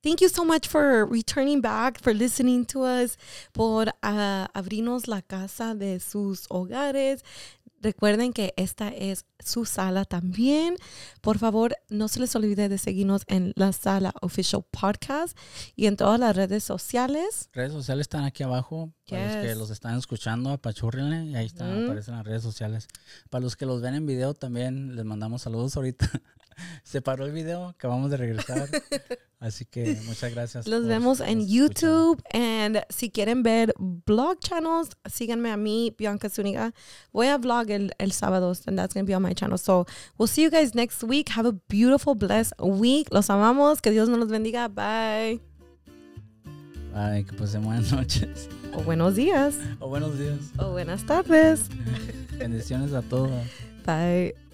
thank 0.02 0.20
you 0.20 0.28
so 0.28 0.44
much 0.44 0.68
for 0.68 1.04
returning 1.06 1.60
back 1.60 2.00
for 2.00 2.14
listening 2.14 2.64
to 2.66 2.82
us 2.82 3.16
por 3.52 3.86
ah, 4.02 4.48
abrirnos 4.54 5.08
la 5.08 5.22
casa 5.22 5.74
de 5.74 6.00
sus 6.00 6.46
hogares 6.50 7.22
Recuerden 7.80 8.32
que 8.32 8.54
esta 8.56 8.88
es 8.88 9.24
su 9.38 9.64
sala 9.64 10.04
también. 10.04 10.74
Por 11.20 11.38
favor, 11.38 11.76
no 11.88 12.08
se 12.08 12.18
les 12.18 12.34
olvide 12.34 12.68
de 12.68 12.76
seguirnos 12.76 13.22
en 13.28 13.52
la 13.54 13.72
sala 13.72 14.12
Official 14.20 14.64
Podcast 14.68 15.38
y 15.76 15.86
en 15.86 15.96
todas 15.96 16.18
las 16.18 16.34
redes 16.34 16.64
sociales. 16.64 17.48
Redes 17.52 17.70
sociales 17.72 18.06
están 18.06 18.24
aquí 18.24 18.42
abajo. 18.42 18.92
Para 19.08 19.26
los 19.26 19.36
que 19.36 19.48
Yes. 19.50 19.56
los 19.56 19.70
están 19.70 19.96
escuchando, 19.96 20.50
apachúrrenle 20.50 21.26
y 21.26 21.36
ahí 21.36 21.46
están, 21.46 21.72
Ujú. 21.76 21.84
aparecen 21.84 22.16
las 22.16 22.26
redes 22.26 22.42
sociales. 22.42 22.88
Para 23.30 23.44
los 23.44 23.54
que 23.54 23.64
los 23.64 23.80
ven 23.80 23.94
en 23.94 24.06
video 24.06 24.34
también 24.34 24.96
les 24.96 25.04
mandamos 25.04 25.42
saludos 25.42 25.76
ahorita. 25.76 26.10
Se 26.82 27.02
paró 27.02 27.26
el 27.26 27.32
video, 27.32 27.66
acabamos 27.66 28.10
de 28.10 28.16
regresar. 28.16 28.68
Así 29.40 29.64
que 29.64 29.96
muchas 30.06 30.34
gracias. 30.34 30.66
Los 30.66 30.86
vemos 30.86 31.20
en. 31.20 31.46
YouTube. 31.46 32.20
And 32.32 32.80
si 32.90 33.10
quieren 33.10 33.42
ver 33.42 33.72
blog 33.78 34.40
channels, 34.40 34.90
síganme 35.06 35.50
a 35.50 35.56
mí, 35.56 35.94
Bianca 35.96 36.28
Zuniga. 36.28 36.74
Voy 37.12 37.28
a 37.28 37.38
vlog 37.38 37.70
el, 37.70 37.92
el 37.98 38.12
sábado, 38.12 38.52
and 38.66 38.76
that's 38.76 38.94
going 38.94 39.04
to 39.04 39.08
be 39.08 39.14
on 39.14 39.22
my 39.22 39.34
channel. 39.34 39.58
So 39.58 39.86
we'll 40.18 40.28
see 40.28 40.42
you 40.42 40.50
guys 40.50 40.74
next 40.74 41.04
week. 41.04 41.28
Have 41.30 41.46
a 41.46 41.52
beautiful, 41.68 42.14
blessed 42.14 42.54
week. 42.60 43.08
Los 43.12 43.30
amamos. 43.30 43.80
Que 43.80 43.90
Dios 43.92 44.08
nos 44.08 44.18
los 44.18 44.28
bendiga. 44.28 44.68
Bye. 44.68 45.40
Bye, 46.92 47.24
que 47.24 47.32
pasen 47.36 47.62
buenas 47.62 47.92
noches. 47.92 48.48
O 48.74 48.82
buenos 48.82 49.14
días. 49.14 49.56
O 49.78 49.88
buenos 49.88 50.18
días. 50.18 50.38
O 50.58 50.72
buenas 50.72 51.04
tardes. 51.04 51.68
Bendiciones 52.38 52.92
a 52.92 53.02
todos. 53.02 53.30
Bye. 53.86 54.47